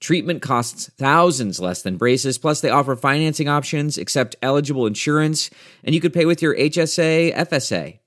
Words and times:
Treatment 0.00 0.40
costs 0.40 0.90
thousands 0.96 1.60
less 1.60 1.82
than 1.82 1.98
braces, 1.98 2.38
plus, 2.38 2.62
they 2.62 2.70
offer 2.70 2.96
financing 2.96 3.48
options, 3.48 3.98
accept 3.98 4.34
eligible 4.40 4.86
insurance, 4.86 5.50
and 5.84 5.94
you 5.94 6.00
could 6.00 6.14
pay 6.14 6.24
with 6.24 6.40
your 6.40 6.56
HSA, 6.56 7.34
FSA. 7.34 7.98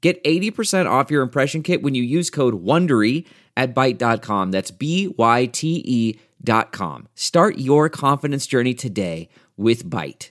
Get 0.00 0.22
80% 0.24 0.90
off 0.90 1.10
your 1.10 1.22
impression 1.22 1.62
kit 1.62 1.82
when 1.82 1.94
you 1.94 2.02
use 2.02 2.30
code 2.30 2.64
WONDERY 2.64 3.26
at 3.56 3.74
Byte.com. 3.74 4.50
That's 4.50 4.70
B 4.70 5.14
Y 5.16 5.46
T 5.46 5.82
E 5.84 6.18
dot 6.42 6.72
com. 6.72 7.06
Start 7.14 7.58
your 7.58 7.88
confidence 7.88 8.46
journey 8.46 8.74
today 8.74 9.28
with 9.56 9.84
Byte. 9.88 10.30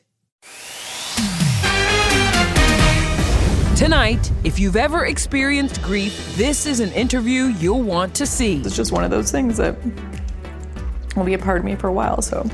Tonight, 3.77 4.29
if 4.43 4.59
you've 4.59 4.75
ever 4.75 5.05
experienced 5.05 5.81
grief, 5.81 6.35
this 6.35 6.65
is 6.65 6.81
an 6.81 6.91
interview 6.91 7.43
you'll 7.59 7.81
want 7.81 8.13
to 8.15 8.25
see. 8.25 8.57
It's 8.57 8.75
just 8.75 8.91
one 8.91 9.05
of 9.05 9.11
those 9.11 9.31
things 9.31 9.55
that 9.55 9.77
will 11.15 11.23
be 11.23 11.33
a 11.33 11.39
part 11.39 11.59
of 11.59 11.65
me 11.65 11.75
for 11.75 11.87
a 11.87 11.93
while, 11.93 12.21
so. 12.21 12.47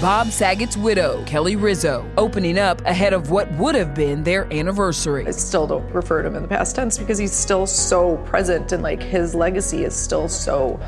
Bob 0.00 0.30
Saget's 0.30 0.76
widow, 0.76 1.24
Kelly 1.24 1.56
Rizzo, 1.56 2.06
opening 2.18 2.58
up 2.58 2.82
ahead 2.82 3.14
of 3.14 3.30
what 3.30 3.50
would 3.52 3.74
have 3.74 3.94
been 3.94 4.22
their 4.22 4.44
anniversary. 4.52 5.26
I 5.26 5.30
still 5.30 5.66
don't 5.66 5.90
refer 5.90 6.20
to 6.20 6.28
him 6.28 6.36
in 6.36 6.42
the 6.42 6.48
past 6.48 6.76
tense 6.76 6.98
because 6.98 7.16
he's 7.16 7.32
still 7.32 7.66
so 7.66 8.18
present 8.18 8.72
and 8.72 8.82
like 8.82 9.02
his 9.02 9.34
legacy 9.34 9.84
is 9.84 9.96
still 9.96 10.28
so 10.28 10.78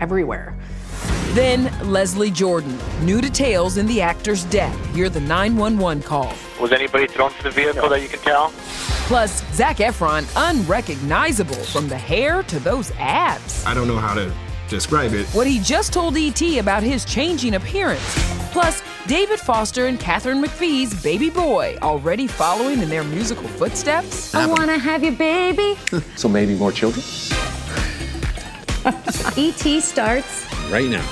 everywhere. 0.00 0.54
Then 1.32 1.72
Leslie 1.90 2.30
Jordan, 2.30 2.76
new 3.00 3.22
details 3.22 3.78
in 3.78 3.86
the 3.86 4.02
actor's 4.02 4.44
death. 4.44 4.94
Hear 4.94 5.08
the 5.08 5.20
911 5.20 6.02
call. 6.02 6.34
Was 6.60 6.72
anybody 6.72 7.06
thrown 7.06 7.30
from 7.30 7.44
the 7.44 7.50
vehicle 7.50 7.88
that 7.88 8.02
you 8.02 8.08
can 8.08 8.18
tell? 8.20 8.50
Plus, 9.06 9.42
Zac 9.54 9.78
Efron, 9.78 10.26
unrecognizable 10.36 11.54
from 11.54 11.88
the 11.88 11.96
hair 11.96 12.42
to 12.42 12.58
those 12.60 12.90
abs. 12.98 13.64
I 13.64 13.72
don't 13.72 13.88
know 13.88 13.96
how 13.96 14.12
to 14.14 14.30
describe 14.68 15.12
it. 15.14 15.26
What 15.28 15.46
he 15.46 15.58
just 15.60 15.92
told 15.92 16.16
ET 16.16 16.40
about 16.58 16.82
his 16.82 17.04
changing 17.04 17.54
appearance. 17.54 18.02
Plus, 18.52 18.82
David 19.06 19.40
Foster 19.40 19.86
and 19.86 19.98
Katharine 19.98 20.42
McPhee's 20.42 21.02
baby 21.02 21.30
boy 21.30 21.76
already 21.82 22.26
following 22.26 22.80
in 22.80 22.88
their 22.88 23.04
musical 23.04 23.48
footsteps. 23.48 24.34
I 24.34 24.46
wanna 24.46 24.78
have 24.78 25.02
your 25.02 25.12
baby. 25.12 25.78
So 26.16 26.28
maybe 26.28 26.54
more 26.54 26.72
children? 26.72 27.04
ET 29.36 29.80
starts 29.82 30.46
Right 30.70 30.90
now. 30.90 31.06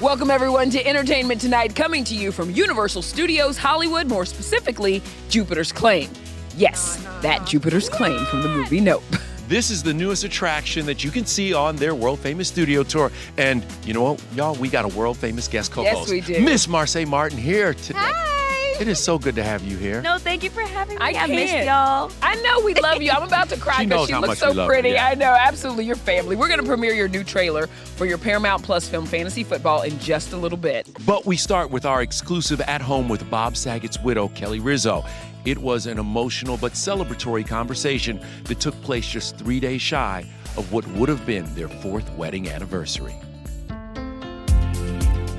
Welcome, 0.00 0.30
everyone, 0.30 0.70
to 0.70 0.86
Entertainment 0.86 1.40
Tonight, 1.42 1.76
coming 1.76 2.04
to 2.04 2.14
you 2.14 2.32
from 2.32 2.50
Universal 2.50 3.02
Studios 3.02 3.58
Hollywood, 3.58 4.06
more 4.06 4.24
specifically, 4.24 5.02
Jupiter's 5.28 5.72
Claim. 5.72 6.08
Yes, 6.56 6.96
that 7.20 7.46
Jupiter's 7.46 7.90
Claim 7.90 8.24
from 8.26 8.42
the 8.42 8.48
movie 8.48 8.80
Nope. 8.80 9.02
This 9.48 9.70
is 9.70 9.82
the 9.82 9.92
newest 9.92 10.24
attraction 10.24 10.86
that 10.86 11.04
you 11.04 11.10
can 11.10 11.26
see 11.26 11.52
on 11.52 11.76
their 11.76 11.94
world 11.94 12.18
famous 12.20 12.48
studio 12.48 12.82
tour. 12.82 13.12
And 13.36 13.64
you 13.84 13.92
know 13.92 14.02
what, 14.02 14.22
y'all? 14.34 14.54
We 14.54 14.68
got 14.68 14.84
a 14.84 14.96
world 14.96 15.18
famous 15.18 15.48
guest 15.48 15.72
co-host. 15.72 15.92
Yes, 15.92 15.98
host. 15.98 16.10
we 16.10 16.20
do. 16.20 16.44
Miss 16.44 16.66
Marsai 16.66 17.06
Martin 17.06 17.38
here 17.38 17.74
today. 17.74 17.98
Hi. 18.00 18.43
It 18.80 18.88
is 18.88 18.98
so 19.02 19.18
good 19.18 19.36
to 19.36 19.42
have 19.42 19.62
you 19.62 19.76
here. 19.76 20.02
No, 20.02 20.18
thank 20.18 20.42
you 20.42 20.50
for 20.50 20.62
having 20.62 20.96
me. 20.98 21.00
I 21.00 21.10
I, 21.10 21.26
missed 21.28 21.52
can't. 21.52 21.66
y'all. 21.66 22.10
I 22.22 22.34
know 22.42 22.60
we 22.64 22.74
love 22.74 23.00
you. 23.00 23.10
I'm 23.12 23.22
about 23.22 23.48
to 23.50 23.56
cry 23.56 23.78
She 23.80 23.86
because 23.86 23.98
knows 24.00 24.06
she, 24.08 24.12
how 24.14 24.20
looks 24.20 24.28
much 24.30 24.38
so 24.38 24.50
we 24.50 24.54
love 24.56 24.66
her, 24.66 24.72
pretty. 24.74 24.90
yeah. 24.90 25.06
I 25.06 25.14
know, 25.14 25.32
absolutely. 25.38 25.84
Your 25.86 25.96
family. 25.96 26.34
We're 26.34 26.48
going 26.48 26.60
to 26.60 26.66
premiere 26.66 26.92
your 26.92 27.08
new 27.08 27.22
trailer 27.22 27.66
for 27.68 28.04
your 28.04 28.18
Paramount 28.18 28.62
Plus 28.64 28.88
film 28.88 29.06
Fantasy 29.06 29.44
Football 29.44 29.82
in 29.82 29.96
just 30.00 30.32
a 30.32 30.36
little 30.36 30.58
bit. 30.58 30.88
But 31.06 31.24
we 31.24 31.36
start 31.36 31.70
with 31.70 31.84
our 31.86 32.02
exclusive 32.02 32.60
at 32.62 32.80
home 32.82 33.08
with 33.08 33.28
Bob 33.30 33.56
Saget's 33.56 34.00
widow, 34.00 34.28
Kelly 34.28 34.58
Rizzo. 34.60 35.04
It 35.44 35.58
was 35.58 35.86
an 35.86 35.98
emotional 35.98 36.56
but 36.56 36.72
celebratory 36.72 37.46
conversation 37.46 38.20
that 38.44 38.58
took 38.60 38.74
place 38.82 39.06
just 39.06 39.36
three 39.38 39.60
days 39.60 39.82
shy 39.82 40.24
of 40.56 40.72
what 40.72 40.86
would 40.88 41.08
have 41.08 41.24
been 41.24 41.52
their 41.54 41.68
fourth 41.68 42.10
wedding 42.16 42.48
anniversary. 42.48 43.14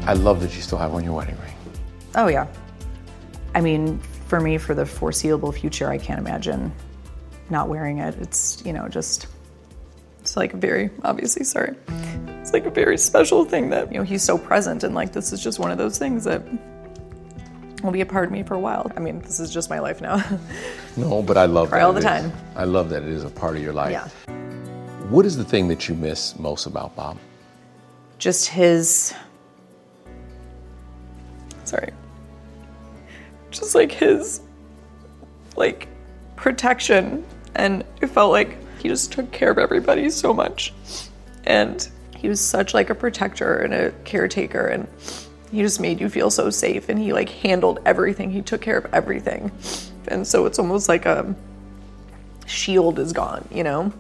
I 0.08 0.14
love 0.14 0.40
that 0.42 0.56
you 0.56 0.62
still 0.62 0.78
have 0.78 0.94
on 0.94 1.04
your 1.04 1.14
wedding 1.14 1.38
ring. 1.42 1.54
Oh, 2.16 2.28
yeah. 2.28 2.48
I 3.56 3.62
mean, 3.62 4.00
for 4.28 4.40
me, 4.40 4.58
for 4.58 4.76
the 4.76 4.86
foreseeable 4.86 5.52
future, 5.52 5.90
I 5.90 5.98
can't 5.98 6.20
imagine 6.20 6.72
not 7.50 7.70
wearing 7.70 8.00
it. 8.00 8.14
It's, 8.16 8.62
you 8.66 8.74
know, 8.74 8.88
just, 8.90 9.28
it's 10.20 10.36
like 10.36 10.54
a 10.54 10.58
very, 10.58 10.90
obviously, 11.04 11.44
sorry. 11.46 11.74
It's 12.42 12.52
like 12.54 12.66
a 12.66 12.70
very 12.70 12.98
special 12.98 13.46
thing 13.46 13.70
that, 13.70 13.92
you 13.92 13.98
know, 13.98 14.04
he's 14.04 14.22
so 14.24 14.38
present 14.38 14.84
and 14.84 14.94
like 14.94 15.14
this 15.14 15.32
is 15.32 15.42
just 15.42 15.58
one 15.58 15.72
of 15.72 15.78
those 15.78 15.98
things 15.98 16.26
that 16.26 16.44
will 17.82 17.92
be 17.92 18.02
a 18.02 18.06
part 18.06 18.26
of 18.26 18.32
me 18.32 18.44
for 18.44 18.56
a 18.56 18.60
while. 18.60 18.92
I 18.96 19.00
mean, 19.00 19.20
this 19.22 19.40
is 19.40 19.52
just 19.54 19.70
my 19.70 19.80
life 19.80 20.02
now. 20.02 20.22
No, 20.98 21.22
but 21.22 21.36
I 21.38 21.46
love 21.46 21.68
Cry 21.70 21.80
that 21.80 21.86
all 21.86 21.92
the 21.92 22.00
is- 22.00 22.06
time. 22.06 22.32
I 22.56 22.64
love 22.64 22.90
that 22.92 23.04
it 23.04 23.10
is 23.10 23.26
a 23.26 23.30
part 23.30 23.58
of 23.58 23.62
your 23.62 23.74
life. 23.74 23.92
yeah. 23.92 24.08
What 25.10 25.26
is 25.26 25.36
the 25.36 25.44
thing 25.44 25.68
that 25.68 25.90
you 25.90 25.96
miss 25.96 26.40
most 26.40 26.68
about 26.68 26.96
Bob? 26.96 27.18
Just 28.18 28.48
his, 28.48 29.14
sorry. 31.66 31.92
Just 33.56 33.76
like 33.76 33.92
his, 33.92 34.42
like, 35.56 35.88
protection. 36.36 37.26
And 37.56 37.84
it 38.02 38.08
felt 38.08 38.32
like 38.32 38.58
he 38.80 38.90
just 38.90 39.12
took 39.12 39.32
care 39.32 39.50
of 39.50 39.58
everybody 39.58 40.10
so 40.10 40.34
much. 40.34 40.74
And 41.46 41.88
he 42.16 42.30
was 42.30 42.42
such 42.42 42.74
like 42.74 42.90
a 42.90 42.96
protector 42.96 43.58
and 43.58 43.74
a 43.74 43.92
caretaker 44.04 44.68
and 44.68 44.88
he 45.52 45.62
just 45.62 45.80
made 45.80 46.02
you 46.02 46.10
feel 46.10 46.30
so 46.30 46.50
safe 46.50 46.90
and 46.90 47.00
he 47.00 47.14
like 47.14 47.30
handled 47.30 47.80
everything. 47.86 48.32
He 48.32 48.42
took 48.42 48.62
care 48.62 48.78
of 48.78 48.94
everything. 48.94 49.52
And 50.08 50.28
so 50.28 50.46
it's 50.46 50.60
almost 50.60 50.90
like 50.90 51.06
a 51.06 51.36
shield 52.46 53.00
is 53.00 53.14
gone, 53.14 53.48
you 53.52 53.64
know? 53.64 53.92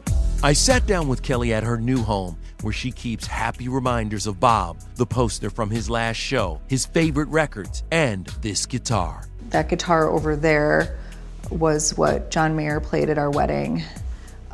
I 0.43 0.53
sat 0.53 0.85
down 0.85 1.07
with 1.07 1.21
Kelly 1.21 1.53
at 1.53 1.63
her 1.63 1.77
new 1.77 2.01
home 2.01 2.37
where 2.61 2.73
she 2.73 2.91
keeps 2.91 3.27
happy 3.27 3.67
reminders 3.67 4.27
of 4.27 4.39
Bob, 4.39 4.79
the 4.95 5.05
poster 5.05 5.49
from 5.49 5.69
his 5.69 5.89
last 5.89 6.17
show, 6.17 6.59
his 6.67 6.85
favorite 6.85 7.29
records, 7.29 7.83
and 7.91 8.25
this 8.41 8.65
guitar. 8.65 9.27
That 9.49 9.69
guitar 9.69 10.09
over 10.09 10.35
there 10.35 10.97
was 11.49 11.97
what 11.97 12.31
John 12.31 12.55
Mayer 12.55 12.79
played 12.79 13.09
at 13.09 13.17
our 13.17 13.29
wedding 13.29 13.83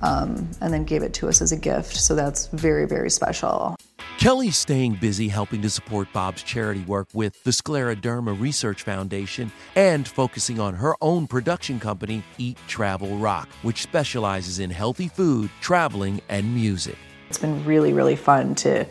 um, 0.02 0.50
and 0.62 0.74
then 0.74 0.84
gave 0.84 1.04
it 1.04 1.14
to 1.16 1.28
us 1.28 1.42
as 1.42 1.52
a 1.52 1.58
gift. 1.58 1.96
So 1.96 2.16
that's 2.16 2.48
very, 2.48 2.86
very 2.86 3.10
special. 3.10 3.76
Kelly's 4.18 4.58
staying 4.58 4.96
busy 4.96 5.28
helping 5.28 5.62
to 5.64 5.70
support 5.70 6.08
Bob's 6.14 6.44
charity 6.44 6.82
work 6.82 7.08
with 7.14 7.44
the 7.44 7.52
Scleroderma 7.52 8.40
Research 8.40 8.84
Foundation 8.84 9.52
and 9.76 10.08
focusing 10.08 10.60
on 10.60 10.76
her 10.76 10.96
own 11.02 11.28
production 11.28 11.80
company, 11.80 12.24
Eat 12.38 12.58
Travel 12.68 13.18
Rock, 13.18 13.50
which 13.64 13.82
specializes 13.82 14.60
in 14.60 14.70
healthy 14.70 15.08
food, 15.08 15.50
traveling, 15.60 16.22
and 16.30 16.54
music. 16.54 16.98
It's 17.30 17.40
been 17.40 17.64
really, 17.66 17.94
really 17.94 18.16
fun 18.16 18.56
to 18.56 18.86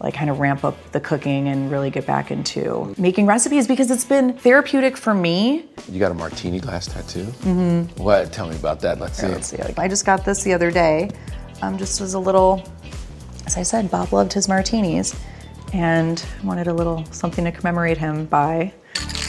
like 0.00 0.14
kind 0.14 0.30
of 0.30 0.40
ramp 0.40 0.64
up 0.64 0.76
the 0.92 1.00
cooking 1.00 1.48
and 1.48 1.70
really 1.70 1.90
get 1.90 2.06
back 2.06 2.30
into 2.30 2.94
making 2.96 3.26
recipes 3.26 3.68
because 3.68 3.90
it's 3.90 4.04
been 4.04 4.32
therapeutic 4.32 4.96
for 4.96 5.12
me. 5.14 5.66
You 5.88 6.00
got 6.00 6.10
a 6.10 6.14
martini 6.14 6.58
glass 6.58 6.86
tattoo? 6.86 7.24
Mm-hmm. 7.24 8.02
What? 8.02 8.32
Tell 8.32 8.48
me 8.48 8.56
about 8.56 8.80
that. 8.80 8.98
Let's 8.98 9.18
see. 9.18 9.28
Let's 9.28 9.48
see. 9.48 9.58
I 9.76 9.88
just 9.88 10.06
got 10.06 10.24
this 10.24 10.42
the 10.42 10.54
other 10.54 10.70
day, 10.70 11.10
um, 11.62 11.76
just 11.76 12.00
as 12.00 12.14
a 12.14 12.18
little. 12.18 12.66
As 13.46 13.56
I 13.56 13.62
said, 13.62 13.90
Bob 13.90 14.12
loved 14.12 14.32
his 14.32 14.48
martinis, 14.48 15.14
and 15.72 16.24
wanted 16.44 16.66
a 16.66 16.72
little 16.72 17.04
something 17.06 17.44
to 17.44 17.52
commemorate 17.52 17.98
him 17.98 18.26
by. 18.26 18.72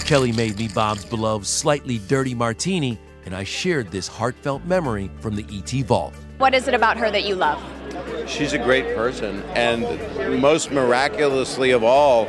Kelly 0.06 0.31
made 0.31 0.57
me 0.57 0.67
Bob's 0.67 1.06
beloved 1.06 1.45
slightly 1.45 2.00
dirty 2.07 2.35
martini, 2.35 3.00
and 3.25 3.35
I 3.35 3.44
shared 3.44 3.89
this 3.91 4.07
heartfelt 4.07 4.63
memory 4.65 5.09
from 5.19 5.35
the 5.35 5.45
ET 5.51 5.85
Vault. 5.85 6.13
What 6.38 6.53
is 6.53 6.67
it 6.67 6.74
about 6.74 6.97
her 6.97 7.09
that 7.12 7.24
you 7.24 7.35
love? 7.35 7.62
She's 8.27 8.53
a 8.53 8.59
great 8.59 8.95
person, 8.95 9.44
and 9.56 10.41
most 10.41 10.71
miraculously 10.71 11.71
of 11.71 11.83
all, 11.83 12.27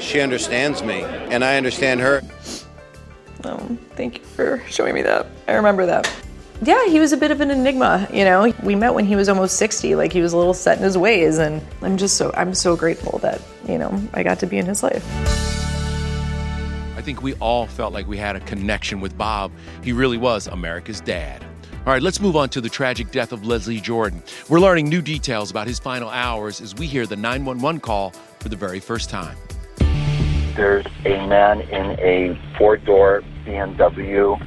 she 0.00 0.20
understands 0.20 0.82
me, 0.82 1.02
and 1.02 1.44
I 1.44 1.56
understand 1.56 2.00
her. 2.00 2.22
Oh, 3.44 3.78
thank 3.94 4.18
you 4.18 4.24
for 4.24 4.62
showing 4.68 4.94
me 4.94 5.02
that. 5.02 5.26
I 5.46 5.52
remember 5.52 5.86
that. 5.86 6.10
Yeah, 6.62 6.86
he 6.86 6.98
was 7.00 7.12
a 7.12 7.16
bit 7.16 7.30
of 7.30 7.40
an 7.40 7.50
enigma, 7.50 8.08
you 8.12 8.24
know. 8.24 8.52
We 8.62 8.74
met 8.74 8.94
when 8.94 9.04
he 9.04 9.16
was 9.16 9.28
almost 9.28 9.56
60, 9.56 9.96
like 9.96 10.12
he 10.12 10.22
was 10.22 10.32
a 10.32 10.36
little 10.36 10.54
set 10.54 10.78
in 10.78 10.84
his 10.84 10.96
ways, 10.96 11.38
and 11.38 11.60
I'm 11.82 11.96
just 11.96 12.16
so 12.16 12.32
I'm 12.36 12.54
so 12.54 12.74
grateful 12.76 13.18
that, 13.18 13.42
you 13.68 13.76
know, 13.76 14.00
I 14.14 14.22
got 14.22 14.38
to 14.38 14.46
be 14.46 14.58
in 14.58 14.66
his 14.66 14.82
life. 14.82 15.04
I 16.96 17.02
think 17.02 17.22
we 17.22 17.34
all 17.34 17.66
felt 17.66 17.92
like 17.92 18.06
we 18.06 18.16
had 18.16 18.34
a 18.34 18.40
connection 18.40 19.00
with 19.00 19.18
Bob. 19.18 19.52
He 19.82 19.92
really 19.92 20.16
was 20.16 20.46
America's 20.46 21.00
dad. 21.00 21.44
All 21.86 21.92
right, 21.92 22.00
let's 22.00 22.18
move 22.18 22.34
on 22.34 22.48
to 22.48 22.62
the 22.62 22.70
tragic 22.70 23.10
death 23.10 23.30
of 23.30 23.44
Leslie 23.44 23.78
Jordan. 23.78 24.22
We're 24.48 24.58
learning 24.58 24.88
new 24.88 25.02
details 25.02 25.50
about 25.50 25.66
his 25.66 25.78
final 25.78 26.08
hours 26.08 26.62
as 26.62 26.74
we 26.74 26.86
hear 26.86 27.04
the 27.04 27.16
911 27.16 27.82
call 27.82 28.12
for 28.40 28.48
the 28.48 28.56
very 28.56 28.80
first 28.80 29.10
time. 29.10 29.36
There's 30.56 30.86
a 31.04 31.26
man 31.26 31.60
in 31.60 32.00
a 32.00 32.40
four 32.56 32.78
door 32.78 33.22
BMW 33.44 34.40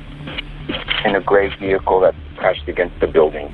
in 1.06 1.16
a 1.16 1.22
gray 1.22 1.56
vehicle 1.60 2.00
that 2.00 2.16
crashed 2.38 2.68
against 2.68 3.00
the 3.02 3.08
building. 3.08 3.54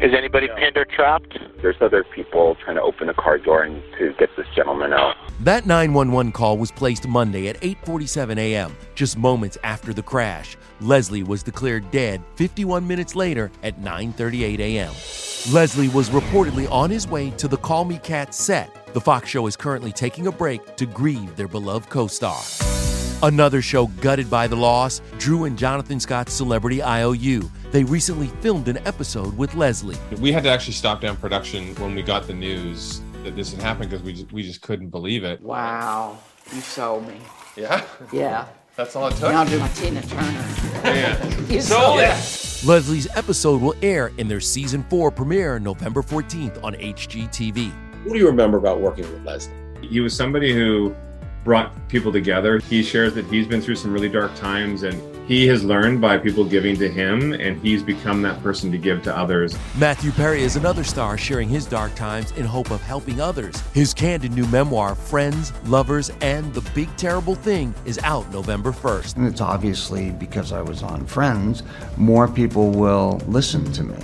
Is 0.00 0.14
anybody 0.16 0.46
pinned 0.56 0.76
or 0.76 0.84
trapped? 0.84 1.36
There's 1.60 1.74
other 1.80 2.04
people 2.04 2.56
trying 2.64 2.76
to 2.76 2.82
open 2.82 3.08
the 3.08 3.14
car 3.14 3.36
door 3.36 3.64
and 3.64 3.82
to 3.98 4.14
get 4.16 4.30
this 4.36 4.46
gentleman 4.54 4.92
out. 4.92 5.16
That 5.40 5.66
911 5.66 6.30
call 6.30 6.56
was 6.56 6.70
placed 6.70 7.08
Monday 7.08 7.48
at 7.48 7.60
8:47 7.62 8.38
a.m., 8.38 8.76
just 8.94 9.18
moments 9.18 9.58
after 9.64 9.92
the 9.92 10.02
crash. 10.02 10.56
Leslie 10.80 11.24
was 11.24 11.42
declared 11.42 11.90
dead 11.90 12.22
51 12.36 12.86
minutes 12.86 13.16
later 13.16 13.50
at 13.64 13.80
9:38 13.80 14.60
a.m. 14.60 14.92
Leslie 15.52 15.88
was 15.88 16.10
reportedly 16.10 16.70
on 16.70 16.90
his 16.90 17.08
way 17.08 17.30
to 17.30 17.48
the 17.48 17.56
Call 17.56 17.84
Me 17.84 17.98
Kat 17.98 18.32
set. 18.32 18.70
The 18.94 19.00
Fox 19.00 19.28
show 19.28 19.48
is 19.48 19.56
currently 19.56 19.90
taking 19.90 20.28
a 20.28 20.32
break 20.32 20.76
to 20.76 20.86
grieve 20.86 21.34
their 21.34 21.48
beloved 21.48 21.88
co-star. 21.88 22.40
Another 23.24 23.60
show 23.60 23.88
gutted 24.00 24.30
by 24.30 24.46
the 24.46 24.54
loss, 24.54 25.00
Drew 25.18 25.42
and 25.42 25.58
Jonathan 25.58 25.98
Scott's 25.98 26.32
Celebrity 26.32 26.84
IOU. 26.84 27.50
They 27.70 27.84
recently 27.84 28.28
filmed 28.40 28.68
an 28.68 28.78
episode 28.86 29.36
with 29.36 29.54
Leslie. 29.54 29.98
We 30.20 30.32
had 30.32 30.42
to 30.44 30.48
actually 30.48 30.72
stop 30.72 31.02
down 31.02 31.18
production 31.18 31.74
when 31.74 31.94
we 31.94 32.02
got 32.02 32.26
the 32.26 32.32
news 32.32 33.02
that 33.24 33.36
this 33.36 33.52
had 33.52 33.60
happened 33.60 33.90
because 33.90 34.02
we 34.02 34.14
just, 34.14 34.32
we 34.32 34.42
just 34.42 34.62
couldn't 34.62 34.88
believe 34.88 35.22
it. 35.22 35.42
Wow, 35.42 36.16
you 36.54 36.62
sold 36.62 37.06
me. 37.06 37.16
Yeah? 37.56 37.84
Yeah. 38.10 38.46
That's 38.74 38.96
all 38.96 39.08
it 39.08 39.16
took? 39.16 39.32
Now 39.32 39.44
do 39.44 39.58
my 39.58 39.68
Tina 39.68 40.00
Turner. 40.02 40.46
Man. 40.82 41.46
You 41.50 41.60
sold 41.60 42.00
it. 42.00 42.64
Leslie's 42.64 43.08
episode 43.16 43.60
will 43.60 43.74
air 43.82 44.12
in 44.18 44.28
their 44.28 44.40
season 44.40 44.84
4 44.88 45.10
premiere 45.10 45.58
November 45.58 46.00
14th 46.00 46.62
on 46.62 46.74
HGTV. 46.74 47.72
What 48.04 48.12
do 48.12 48.18
you 48.18 48.26
remember 48.26 48.56
about 48.56 48.80
working 48.80 49.10
with 49.12 49.24
Leslie? 49.24 49.52
He 49.82 50.00
was 50.00 50.14
somebody 50.14 50.54
who 50.54 50.94
brought 51.48 51.72
people 51.88 52.12
together. 52.12 52.58
He 52.58 52.82
shares 52.82 53.14
that 53.14 53.24
he's 53.24 53.46
been 53.46 53.62
through 53.62 53.76
some 53.76 53.90
really 53.90 54.10
dark 54.10 54.34
times 54.34 54.82
and 54.82 55.00
he 55.26 55.46
has 55.46 55.64
learned 55.64 55.98
by 55.98 56.18
people 56.18 56.44
giving 56.44 56.76
to 56.76 56.90
him 56.90 57.32
and 57.32 57.58
he's 57.62 57.82
become 57.82 58.20
that 58.20 58.42
person 58.42 58.70
to 58.70 58.76
give 58.76 59.02
to 59.04 59.16
others. 59.16 59.56
Matthew 59.78 60.12
Perry 60.12 60.42
is 60.42 60.56
another 60.56 60.84
star 60.84 61.16
sharing 61.16 61.48
his 61.48 61.64
dark 61.64 61.94
times 61.94 62.32
in 62.32 62.44
hope 62.44 62.70
of 62.70 62.82
helping 62.82 63.18
others. 63.22 63.58
His 63.72 63.94
candid 63.94 64.32
new 64.32 64.46
memoir, 64.48 64.94
Friends, 64.94 65.54
Lovers, 65.64 66.10
and 66.20 66.52
the 66.52 66.60
Big 66.74 66.94
Terrible 66.98 67.34
Thing, 67.34 67.74
is 67.86 67.98
out 68.02 68.30
November 68.30 68.70
1st. 68.70 69.16
And 69.16 69.26
it's 69.26 69.40
obviously 69.40 70.10
because 70.10 70.52
I 70.52 70.60
was 70.60 70.82
on 70.82 71.06
Friends, 71.06 71.62
more 71.96 72.28
people 72.28 72.68
will 72.72 73.22
listen 73.26 73.64
to 73.72 73.84
me. 73.84 73.96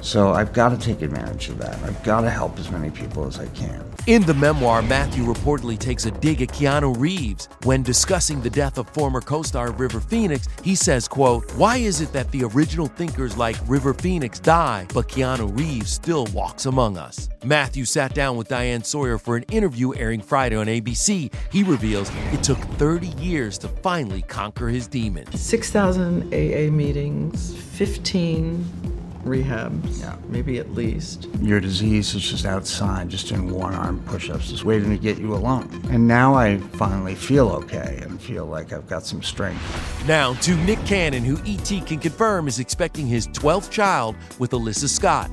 So 0.00 0.30
I've 0.30 0.52
got 0.52 0.68
to 0.68 0.78
take 0.78 1.02
advantage 1.02 1.48
of 1.48 1.58
that. 1.58 1.74
I've 1.82 2.00
got 2.04 2.20
to 2.20 2.30
help 2.30 2.56
as 2.56 2.70
many 2.70 2.90
people 2.90 3.26
as 3.26 3.40
I 3.40 3.46
can. 3.48 3.87
In 4.08 4.22
the 4.22 4.32
memoir, 4.32 4.80
Matthew 4.80 5.22
reportedly 5.22 5.78
takes 5.78 6.06
a 6.06 6.10
dig 6.10 6.40
at 6.40 6.48
Keanu 6.48 6.98
Reeves. 6.98 7.46
When 7.64 7.82
discussing 7.82 8.40
the 8.40 8.48
death 8.48 8.78
of 8.78 8.88
former 8.88 9.20
co-star 9.20 9.70
River 9.72 10.00
Phoenix, 10.00 10.48
he 10.64 10.74
says, 10.76 11.06
quote, 11.06 11.44
Why 11.56 11.76
is 11.76 12.00
it 12.00 12.10
that 12.14 12.30
the 12.30 12.44
original 12.44 12.86
thinkers 12.86 13.36
like 13.36 13.56
River 13.66 13.92
Phoenix 13.92 14.40
die, 14.40 14.86
but 14.94 15.08
Keanu 15.08 15.54
Reeves 15.54 15.92
still 15.92 16.26
walks 16.32 16.64
among 16.64 16.96
us? 16.96 17.28
Matthew 17.44 17.84
sat 17.84 18.14
down 18.14 18.38
with 18.38 18.48
Diane 18.48 18.82
Sawyer 18.82 19.18
for 19.18 19.36
an 19.36 19.42
interview 19.52 19.94
airing 19.94 20.22
Friday 20.22 20.56
on 20.56 20.68
ABC. 20.68 21.30
He 21.52 21.62
reveals 21.62 22.10
it 22.32 22.42
took 22.42 22.60
30 22.78 23.08
years 23.20 23.58
to 23.58 23.68
finally 23.68 24.22
conquer 24.22 24.68
his 24.68 24.86
demons. 24.86 25.38
6,000 25.38 26.32
AA 26.32 26.72
meetings, 26.72 27.54
15 27.54 28.97
rehabs, 29.24 30.00
yeah. 30.00 30.16
maybe 30.28 30.58
at 30.58 30.72
least. 30.72 31.28
Your 31.40 31.60
disease 31.60 32.14
is 32.14 32.22
just 32.22 32.44
outside, 32.44 33.08
just 33.08 33.30
in 33.30 33.50
one 33.50 33.74
arm 33.74 34.02
push 34.06 34.30
ups, 34.30 34.50
just 34.50 34.64
waiting 34.64 34.90
to 34.90 34.98
get 34.98 35.18
you 35.18 35.34
alone. 35.34 35.68
And 35.90 36.06
now 36.06 36.34
I 36.34 36.58
finally 36.58 37.14
feel 37.14 37.48
okay 37.50 38.00
and 38.02 38.20
feel 38.20 38.46
like 38.46 38.72
I've 38.72 38.88
got 38.88 39.04
some 39.04 39.22
strength. 39.22 39.62
Now 40.06 40.34
to 40.34 40.56
Nick 40.56 40.84
Cannon, 40.86 41.24
who 41.24 41.38
ET 41.46 41.86
can 41.86 41.98
confirm 41.98 42.48
is 42.48 42.58
expecting 42.58 43.06
his 43.06 43.28
12th 43.28 43.70
child 43.70 44.16
with 44.38 44.52
Alyssa 44.52 44.88
Scott. 44.88 45.30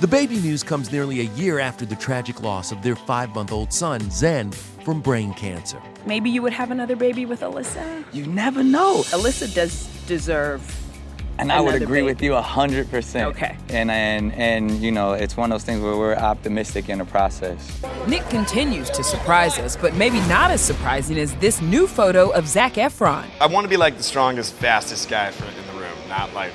The 0.00 0.06
baby 0.06 0.36
news 0.40 0.62
comes 0.62 0.92
nearly 0.92 1.20
a 1.20 1.30
year 1.36 1.58
after 1.58 1.86
the 1.86 1.96
tragic 1.96 2.42
loss 2.42 2.70
of 2.70 2.82
their 2.82 2.96
five 2.96 3.34
month 3.34 3.50
old 3.50 3.72
son, 3.72 4.10
Zen, 4.10 4.52
from 4.52 5.00
brain 5.00 5.32
cancer. 5.32 5.80
Maybe 6.04 6.28
you 6.28 6.42
would 6.42 6.52
have 6.52 6.70
another 6.70 6.96
baby 6.96 7.24
with 7.24 7.40
Alyssa? 7.40 8.04
You 8.12 8.26
never 8.26 8.62
know. 8.62 8.98
Alyssa 9.04 9.52
does 9.54 9.86
deserve 10.06 10.60
and 11.38 11.52
I 11.52 11.60
would 11.60 11.74
agree 11.74 12.00
baby. 12.00 12.02
with 12.02 12.22
you 12.22 12.34
hundred 12.34 12.90
percent. 12.90 13.28
Okay. 13.28 13.56
And 13.68 13.90
and 13.90 14.32
and 14.34 14.70
you 14.80 14.90
know, 14.90 15.12
it's 15.12 15.36
one 15.36 15.50
of 15.50 15.54
those 15.54 15.64
things 15.64 15.80
where 15.80 15.96
we're 15.96 16.14
optimistic 16.14 16.88
in 16.88 16.98
the 16.98 17.04
process. 17.04 17.82
Nick 18.06 18.28
continues 18.28 18.90
to 18.90 19.02
surprise 19.02 19.58
us, 19.58 19.76
but 19.76 19.94
maybe 19.94 20.20
not 20.28 20.50
as 20.50 20.60
surprising 20.60 21.18
as 21.18 21.34
this 21.36 21.60
new 21.60 21.86
photo 21.86 22.30
of 22.30 22.46
Zac 22.46 22.74
Efron. 22.74 23.24
I 23.40 23.46
want 23.46 23.64
to 23.64 23.68
be 23.68 23.76
like 23.76 23.96
the 23.96 24.02
strongest, 24.02 24.54
fastest 24.54 25.08
guy 25.08 25.30
for, 25.30 25.44
in 25.44 25.66
the 25.74 25.80
room, 25.80 25.96
not 26.08 26.32
like 26.34 26.52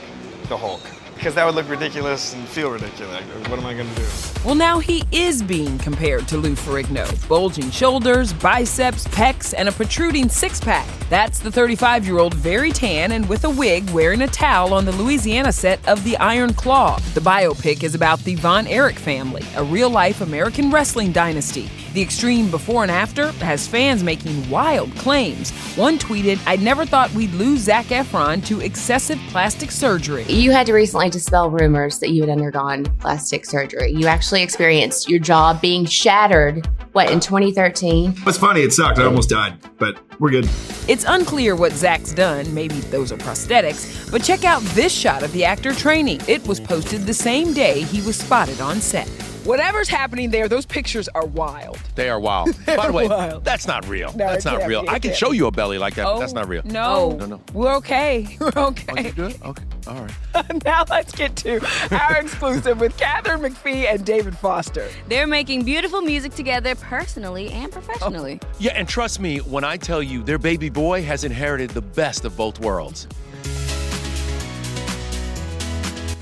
the 0.48 0.58
Hulk. 0.58 0.82
Because 1.22 1.36
that 1.36 1.46
would 1.46 1.54
look 1.54 1.70
ridiculous 1.70 2.34
and 2.34 2.48
feel 2.48 2.72
ridiculous. 2.72 3.22
What 3.48 3.60
am 3.60 3.66
I 3.68 3.76
going 3.76 3.88
to 3.88 3.96
do? 3.96 4.08
Well, 4.44 4.56
now 4.56 4.80
he 4.80 5.04
is 5.12 5.44
being 5.44 5.78
compared 5.78 6.28
to 6.30 6.38
Lou 6.38 6.56
Ferrigno. 6.56 7.06
Bulging 7.28 7.70
shoulders, 7.70 8.34
biceps, 8.34 9.06
pecs, 9.10 9.54
and 9.56 9.70
a 9.70 9.72
protruding 9.72 10.30
six 10.30 10.60
pack. 10.60 10.88
That's 11.12 11.38
the 11.38 11.52
35 11.52 12.08
year 12.08 12.18
old, 12.18 12.34
very 12.34 12.72
tan 12.72 13.12
and 13.12 13.30
with 13.30 13.44
a 13.44 13.50
wig, 13.52 13.88
wearing 13.92 14.24
a 14.24 14.28
towel 14.28 14.74
on 14.74 14.84
the 14.84 14.94
Louisiana 14.94 15.52
set 15.52 15.88
of 15.88 16.04
The 16.04 16.18
Iron 16.18 16.56
Claw. 16.56 16.98
The 17.14 17.22
biopic 17.22 17.84
is 17.84 17.94
about 17.94 18.18
the 18.22 18.34
Von 18.34 18.66
Erich 18.66 18.98
family, 18.98 19.44
a 19.56 19.64
real 19.64 19.92
life 19.92 20.22
American 20.22 20.72
wrestling 20.72 21.12
dynasty. 21.12 21.70
The 21.94 22.02
extreme 22.02 22.50
before 22.50 22.84
and 22.84 22.92
after 22.92 23.34
has 23.44 23.68
fans 23.68 24.02
making 24.02 24.50
wild 24.50 24.96
claims. 24.96 25.52
One 25.76 26.00
tweeted, 26.00 26.40
I'd 26.48 26.62
never 26.62 26.86
thought 26.86 27.14
we'd 27.14 27.34
lose 27.34 27.62
Zac 27.62 27.88
Efron 27.88 28.46
to 28.46 28.62
excessive 28.62 29.20
plastic 29.28 29.72
surgery. 29.72 30.24
You 30.24 30.52
had 30.52 30.68
to 30.68 30.74
recently 30.74 31.10
dispel 31.10 31.52
rumors 31.52 32.00
that 32.00 32.12
you 32.12 32.22
had 32.22 32.30
undergone 32.30 32.86
plastic 33.00 33.46
surgery. 33.46 33.92
You 33.92 34.08
actually 34.08 34.42
experienced 34.42 35.10
your 35.10 35.20
jaw 35.20 35.54
being 35.54 35.84
shattered 35.86 36.66
what, 36.94 37.10
in 37.10 37.20
2013? 37.20 38.14
It's 38.28 38.38
funny, 38.38 38.62
it 38.62 38.74
sucked. 38.74 39.00
I 39.00 39.06
almost 39.06 39.30
died, 39.30 39.58
but 39.78 40.00
we're 40.20 40.30
good. 40.32 40.50
It's 40.88 41.06
unclear 41.08 41.56
what 41.56 41.72
Zac's 41.72 42.14
done. 42.14 42.54
Maybe 42.54 42.76
those 42.92 43.12
are 43.12 43.18
prosthetics. 43.18 44.12
But 44.12 44.24
check 44.24 44.44
out 44.44 44.62
this 44.74 44.92
shot 44.94 45.24
of 45.24 45.32
the 45.32 45.46
actor 45.46 45.74
training. 45.74 46.20
It 46.28 46.46
was 46.48 46.60
posted 46.60 47.02
the 47.02 47.14
same 47.14 47.54
day 47.54 47.82
he 47.84 48.02
was 48.02 48.18
spotted 48.18 48.60
on 48.62 48.82
set. 48.82 49.08
Whatever's 49.44 49.90
happening 49.90 50.30
there, 50.30 50.48
those 50.48 50.68
pictures 50.68 51.10
are 51.16 51.26
wild. 51.26 51.78
They 51.96 52.10
are 52.10 52.20
wild. 52.20 52.56
By 52.66 52.88
the 52.88 52.94
way, 52.94 53.08
wild. 53.08 53.44
that's 53.44 53.66
not 53.66 53.88
real. 53.88 54.10
No, 54.12 54.28
that's 54.28 54.46
not 54.46 54.68
real. 54.68 54.84
I 54.88 55.00
can 55.00 55.16
show 55.16 55.32
you 55.32 55.48
a 55.48 55.52
belly 55.52 55.80
like 55.80 55.96
that, 55.96 56.04
but 56.06 56.20
that's 56.20 56.34
Oh, 56.34 56.36
not 56.36 56.48
real. 56.48 56.62
No. 56.64 57.12
No, 57.18 57.26
no. 57.26 57.42
We're 57.54 57.76
okay. 57.78 58.38
We're 58.40 58.52
okay. 58.56 58.86
Oh, 58.90 59.00
you 59.02 59.12
good? 59.12 59.42
Okay. 59.44 59.64
All 59.88 59.96
right. 59.96 60.64
now 60.66 60.84
let's 60.90 61.12
get 61.12 61.36
to 61.38 61.60
our 61.92 62.18
exclusive 62.18 62.80
with 62.80 62.98
Katharine 62.98 63.42
McPhee 63.42 63.92
and 63.92 64.06
David 64.06 64.38
Foster. 64.38 64.88
They're 65.08 65.28
making 65.28 65.66
beautiful 65.66 66.02
music 66.02 66.34
together 66.34 66.76
personally 66.76 67.50
and 67.50 67.72
professionally. 67.72 68.40
Oh, 68.44 68.48
yeah, 68.60 68.74
and 68.76 68.88
trust 68.88 69.20
me 69.20 69.40
when 69.40 69.64
I 69.64 69.78
tell 69.78 70.04
you 70.04 70.24
their 70.24 70.38
baby 70.38 70.70
boy 70.70 71.04
has 71.04 71.24
inherited 71.24 71.72
the 71.72 71.82
best 71.82 72.26
of 72.26 72.38
both 72.38 72.60
worlds. 72.60 73.08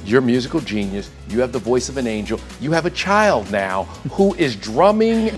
You're 0.06 0.20
a 0.20 0.24
musical 0.24 0.60
genius. 0.60 1.12
You 1.28 1.40
have 1.42 1.52
the 1.52 1.60
voice 1.60 1.88
of 1.88 1.98
an 1.98 2.08
angel. 2.08 2.40
You 2.60 2.72
have 2.72 2.88
a 2.88 2.90
child 2.90 3.52
now 3.52 3.84
who 4.12 4.34
is 4.36 4.56
drumming. 4.56 5.38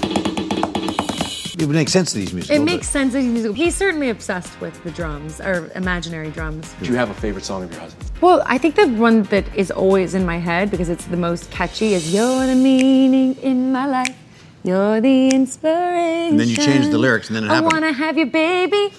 It 1.61 1.67
would 1.67 1.75
make 1.75 1.89
sense 1.89 2.11
to 2.13 2.17
these 2.17 2.33
musicals. 2.33 2.59
It 2.59 2.63
makes 2.63 2.89
sense 2.89 3.13
that 3.13 3.21
he's 3.21 3.31
musical. 3.31 3.53
He's 3.53 3.75
certainly 3.75 4.09
obsessed 4.09 4.59
with 4.59 4.83
the 4.83 4.89
drums 4.89 5.39
or 5.39 5.71
imaginary 5.75 6.31
drums. 6.31 6.73
Do 6.81 6.87
you 6.89 6.95
have 6.95 7.11
a 7.11 7.13
favorite 7.13 7.45
song 7.45 7.63
of 7.63 7.71
your 7.71 7.79
husband? 7.81 8.09
Well, 8.19 8.41
I 8.47 8.57
think 8.57 8.73
the 8.75 8.87
one 8.87 9.23
that 9.23 9.45
is 9.55 9.69
always 9.69 10.15
in 10.15 10.25
my 10.25 10.37
head 10.37 10.71
because 10.71 10.89
it's 10.89 11.05
the 11.05 11.17
most 11.17 11.51
catchy 11.51 11.93
is 11.93 12.11
"You're 12.13 12.47
the 12.47 12.55
meaning 12.55 13.35
in 13.43 13.71
my 13.71 13.85
life. 13.85 14.15
You're 14.63 15.01
the 15.01 15.29
inspiration." 15.29 16.31
And 16.31 16.39
then 16.39 16.49
you 16.49 16.55
change 16.55 16.87
the 16.89 16.97
lyrics, 16.97 17.27
and 17.29 17.35
then 17.35 17.43
it 17.43 17.51
I 17.51 17.55
happened. 17.55 17.73
wanna 17.73 17.93
have 17.93 18.17
you, 18.17 18.25
baby. 18.25 18.91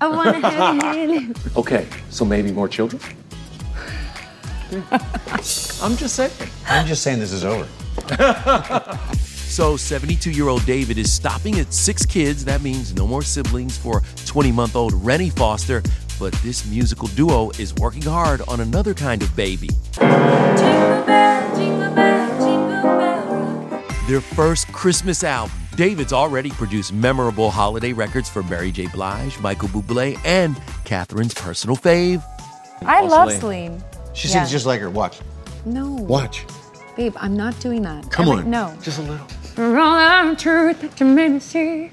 I 0.00 0.08
wanna 0.08 0.40
have 0.50 1.10
you. 1.10 1.32
Okay, 1.56 1.86
so 2.10 2.24
maybe 2.24 2.50
more 2.50 2.66
children? 2.68 3.00
I'm 5.80 5.96
just 5.96 6.14
saying. 6.16 6.32
I'm 6.66 6.86
just 6.86 7.02
saying 7.04 7.20
this 7.20 7.32
is 7.32 7.44
over. 7.44 7.66
So, 9.50 9.76
72 9.76 10.30
year 10.30 10.46
old 10.48 10.64
David 10.64 10.96
is 10.96 11.12
stopping 11.12 11.58
at 11.58 11.72
six 11.72 12.06
kids. 12.06 12.44
That 12.44 12.62
means 12.62 12.94
no 12.94 13.04
more 13.06 13.20
siblings 13.20 13.76
for 13.76 14.00
20 14.26 14.52
month 14.52 14.76
old 14.76 14.94
Rennie 14.94 15.30
Foster. 15.30 15.82
But 16.20 16.32
this 16.34 16.64
musical 16.70 17.08
duo 17.08 17.50
is 17.58 17.74
working 17.74 18.02
hard 18.02 18.42
on 18.46 18.60
another 18.60 18.94
kind 18.94 19.22
of 19.22 19.34
baby. 19.34 19.68
Their 24.06 24.20
first 24.20 24.70
Christmas 24.72 25.24
album. 25.24 25.56
David's 25.76 26.12
already 26.12 26.50
produced 26.50 26.92
memorable 26.92 27.50
holiday 27.50 27.92
records 27.92 28.28
for 28.28 28.42
Mary 28.44 28.70
J. 28.70 28.86
Blige, 28.88 29.38
Michael 29.40 29.68
Bublé, 29.68 30.18
and 30.24 30.56
Katharine's 30.84 31.34
personal 31.34 31.76
fave. 31.76 32.22
I 32.82 33.00
love 33.02 33.32
Celine. 33.32 33.80
Celine. 33.80 33.84
She 34.14 34.28
Yeah. 34.28 34.34
sings 34.34 34.50
just 34.50 34.66
like 34.66 34.80
her. 34.80 34.90
Watch. 34.90 35.18
No. 35.64 35.90
Watch. 35.92 36.44
Babe, 36.96 37.14
I'm 37.18 37.36
not 37.36 37.58
doing 37.60 37.82
that. 37.82 38.10
Come 38.10 38.28
Every- 38.28 38.42
on. 38.44 38.50
No. 38.50 38.72
Just 38.82 38.98
a 38.98 39.02
little. 39.02 39.26
For 39.54 39.78
all 39.78 40.30
the 40.30 40.36
truth 40.36 40.80
that 40.80 41.00
you 41.00 41.06
made 41.06 41.32
me 41.32 41.40
see, 41.40 41.90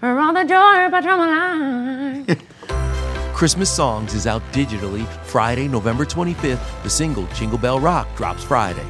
for 0.00 0.18
all 0.18 0.32
the 0.32 0.44
joy 0.44 0.88
but 0.90 1.04
from 1.04 1.18
my 1.18 2.24
life. 2.26 2.42
Christmas 3.34 3.70
Songs 3.70 4.14
is 4.14 4.26
out 4.26 4.42
digitally 4.52 5.06
Friday, 5.24 5.68
November 5.68 6.04
25th. 6.06 6.82
The 6.82 6.90
single 6.90 7.26
Jingle 7.34 7.58
Bell 7.58 7.78
Rock 7.78 8.08
drops 8.16 8.42
Friday. 8.42 8.86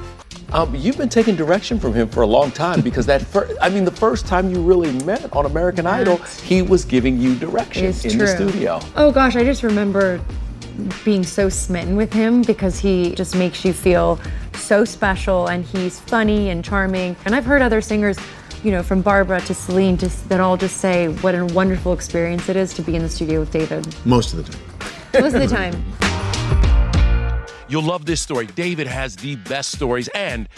Um, 0.52 0.72
you've 0.76 0.96
been 0.96 1.08
taking 1.08 1.34
direction 1.34 1.80
from 1.80 1.92
him 1.92 2.08
for 2.08 2.22
a 2.22 2.26
long 2.26 2.52
time 2.52 2.80
because 2.80 3.06
that 3.06 3.22
first, 3.22 3.56
I 3.60 3.68
mean, 3.68 3.84
the 3.84 3.90
first 3.90 4.26
time 4.26 4.54
you 4.54 4.62
really 4.62 4.92
met 5.04 5.34
on 5.34 5.46
American 5.46 5.86
Idol, 5.86 6.18
he 6.44 6.62
was 6.62 6.84
giving 6.84 7.20
you 7.20 7.34
direction 7.34 7.86
in 7.86 7.92
true. 7.92 8.10
the 8.10 8.28
studio. 8.28 8.80
Oh 8.94 9.10
gosh, 9.10 9.34
I 9.34 9.42
just 9.42 9.64
remember 9.64 10.20
being 11.04 11.24
so 11.24 11.48
smitten 11.48 11.96
with 11.96 12.12
him 12.12 12.42
because 12.42 12.78
he 12.78 13.14
just 13.14 13.34
makes 13.34 13.64
you 13.64 13.72
feel 13.72 14.20
so 14.64 14.84
special 14.84 15.48
and 15.48 15.64
he's 15.64 16.00
funny 16.00 16.50
and 16.50 16.64
charming. 16.64 17.16
And 17.24 17.34
I've 17.34 17.44
heard 17.44 17.62
other 17.62 17.80
singers, 17.80 18.18
you 18.62 18.70
know, 18.70 18.82
from 18.82 19.02
Barbara 19.02 19.40
to 19.42 19.54
Celine, 19.54 19.96
just, 19.96 20.28
that 20.28 20.40
all 20.40 20.56
just 20.56 20.78
say 20.78 21.08
what 21.08 21.34
a 21.34 21.44
wonderful 21.46 21.92
experience 21.92 22.48
it 22.48 22.56
is 22.56 22.72
to 22.74 22.82
be 22.82 22.96
in 22.96 23.02
the 23.02 23.08
studio 23.08 23.40
with 23.40 23.50
David. 23.50 23.86
Most 24.06 24.32
of 24.32 24.44
the 24.44 24.50
time. 24.50 24.62
Most 25.22 25.34
of 25.34 25.40
the 25.40 25.46
time. 25.46 25.84
You'll 27.68 27.82
love 27.82 28.06
this 28.06 28.20
story. 28.20 28.46
David 28.46 28.86
has 28.86 29.16
the 29.16 29.36
best 29.36 29.72
stories, 29.72 30.08
and 30.08 30.48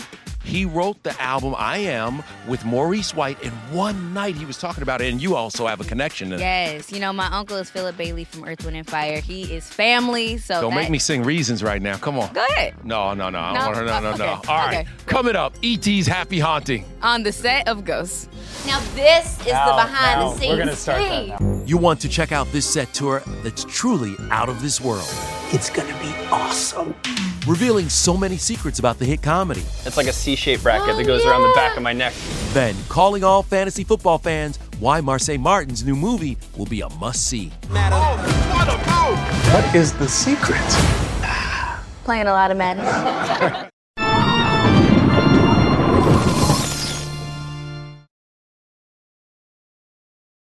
he 0.46 0.64
wrote 0.64 1.02
the 1.02 1.20
album 1.20 1.54
I 1.58 1.78
Am 1.78 2.22
with 2.46 2.64
Maurice 2.64 3.14
White 3.14 3.42
in 3.42 3.50
one 3.72 4.14
night. 4.14 4.36
He 4.36 4.44
was 4.44 4.58
talking 4.58 4.82
about 4.82 5.00
it, 5.00 5.10
and 5.12 5.20
you 5.20 5.34
also 5.34 5.66
have 5.66 5.80
a 5.80 5.84
connection. 5.84 6.30
to- 6.30 6.38
Yes, 6.38 6.90
you 6.92 7.00
know, 7.00 7.12
my 7.12 7.26
uncle 7.26 7.56
is 7.56 7.68
Philip 7.68 7.96
Bailey 7.96 8.24
from 8.24 8.44
Earth, 8.44 8.64
Wind, 8.64 8.76
and 8.76 8.86
Fire. 8.88 9.20
He 9.20 9.42
is 9.52 9.68
family, 9.68 10.38
so 10.38 10.60
Don't 10.60 10.70
that- 10.70 10.76
make 10.80 10.90
me 10.90 10.98
sing 10.98 11.22
Reasons 11.24 11.62
right 11.62 11.82
now. 11.82 11.96
Come 11.96 12.18
on. 12.18 12.32
Go 12.32 12.44
ahead. 12.50 12.74
No, 12.84 13.12
no, 13.14 13.28
no. 13.28 13.38
I 13.38 13.52
No? 13.54 13.60
want 13.66 13.76
her. 13.76 13.84
No, 13.84 14.00
no, 14.00 14.14
no. 14.14 14.24
okay. 14.34 14.48
All 14.52 14.58
right. 14.66 14.76
Okay. 14.78 14.88
Coming 15.06 15.34
up, 15.36 15.54
E.T.'s 15.62 16.06
Happy 16.06 16.38
Haunting. 16.38 16.84
On 17.02 17.22
the 17.22 17.32
set 17.32 17.66
of 17.68 17.84
Ghosts. 17.84 18.28
Now 18.66 18.80
this 18.94 19.38
is 19.40 19.44
the 19.46 19.52
behind 19.52 20.20
the 20.40 20.74
scenes 20.76 20.84
thing. 20.84 21.62
You 21.66 21.76
want 21.76 22.00
to 22.00 22.08
check 22.08 22.30
out 22.32 22.46
this 22.52 22.66
set 22.66 22.92
tour 22.94 23.22
that's 23.42 23.64
truly 23.64 24.14
out 24.30 24.48
of 24.48 24.62
this 24.62 24.80
world. 24.80 25.08
It's 25.52 25.70
gonna 25.70 25.96
be 26.00 26.12
awesome. 26.30 26.94
Revealing 27.46 27.88
so 27.88 28.16
many 28.16 28.38
secrets 28.38 28.80
about 28.80 28.98
the 28.98 29.04
hit 29.04 29.22
comedy. 29.22 29.62
It's 29.84 29.96
like 29.96 30.08
a 30.08 30.12
C-shaped 30.12 30.64
bracket 30.64 30.96
that 30.96 31.02
oh, 31.02 31.06
goes 31.06 31.24
around 31.24 31.42
the 31.42 31.52
back 31.54 31.76
of 31.76 31.82
my 31.84 31.92
neck. 31.92 32.12
Then, 32.52 32.74
calling 32.88 33.22
all 33.22 33.44
fantasy 33.44 33.84
football 33.84 34.18
fans 34.18 34.58
why 34.80 35.00
Marsai 35.00 35.38
Martin's 35.38 35.84
new 35.84 35.94
movie 35.94 36.38
will 36.56 36.66
be 36.66 36.80
a 36.80 36.88
must 36.88 37.28
see. 37.28 37.50
What 39.52 39.74
is 39.76 39.92
the 39.92 40.08
secret? 40.08 40.58
Playing 42.02 42.26
a 42.26 42.32
lot 42.32 42.50
of 42.50 42.56
Madden. 42.56 42.84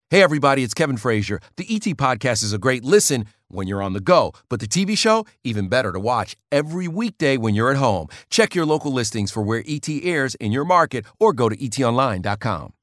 Hey, 0.09 0.21
everybody, 0.21 0.61
it's 0.61 0.73
Kevin 0.73 0.97
Frazier. 0.97 1.39
The 1.55 1.65
ET 1.73 1.83
Podcast 1.95 2.43
is 2.43 2.51
a 2.51 2.57
great 2.57 2.83
listen 2.83 3.27
when 3.53 3.67
you're 3.67 3.81
on 3.81 3.93
the 3.93 3.99
go, 3.99 4.33
but 4.49 4.59
the 4.59 4.67
TV 4.67 4.97
show, 4.97 5.25
even 5.43 5.67
better 5.67 5.91
to 5.91 5.99
watch 5.99 6.35
every 6.51 6.87
weekday 6.87 7.37
when 7.37 7.53
you're 7.55 7.71
at 7.71 7.77
home. 7.77 8.07
Check 8.29 8.55
your 8.55 8.65
local 8.65 8.91
listings 8.91 9.31
for 9.31 9.43
where 9.43 9.63
ET 9.67 9.87
airs 9.89 10.35
in 10.35 10.51
your 10.51 10.65
market 10.65 11.05
or 11.19 11.33
go 11.33 11.49
to 11.49 11.55
etonline.com. 11.55 12.73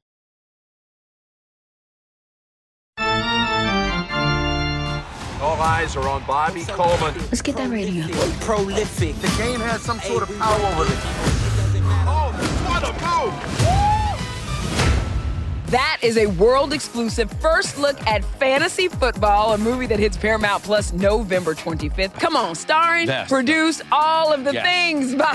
All 5.41 5.63
eyes 5.63 5.95
are 5.97 6.09
on 6.09 6.25
Bobby 6.27 6.65
Coleman. 6.65 7.15
Let's 7.15 7.43
get 7.43 7.57
that 7.57 7.71
radio. 7.71 8.07
Prolific. 8.41 9.15
The 9.17 9.29
game 9.43 9.61
has 9.61 9.81
some 9.83 10.01
sort 10.01 10.29
of 10.29 10.37
power 10.39 10.61
over 10.73 10.85
it. 10.85 10.99
Oh, 12.07 12.33
what 12.69 12.83
a 12.83 12.93
move! 12.93 13.78
That 15.71 15.99
is 16.01 16.17
a 16.17 16.25
world 16.25 16.73
exclusive 16.73 17.31
first 17.43 17.77
look 17.77 18.01
at 18.07 18.25
fantasy 18.25 18.89
football, 18.89 19.53
a 19.53 19.59
movie 19.59 19.87
that 19.87 19.99
hits 19.99 20.17
Paramount 20.17 20.63
Plus 20.63 20.95
November 20.95 21.55
25th. 21.55 22.19
Come 22.19 22.37
on, 22.37 22.55
starring, 22.55 23.07
Best. 23.07 23.31
produced, 23.31 23.83
all 23.93 24.33
of 24.33 24.45
the 24.45 24.55
Yes. 24.55 24.65
things 24.65 25.15
by 25.15 25.27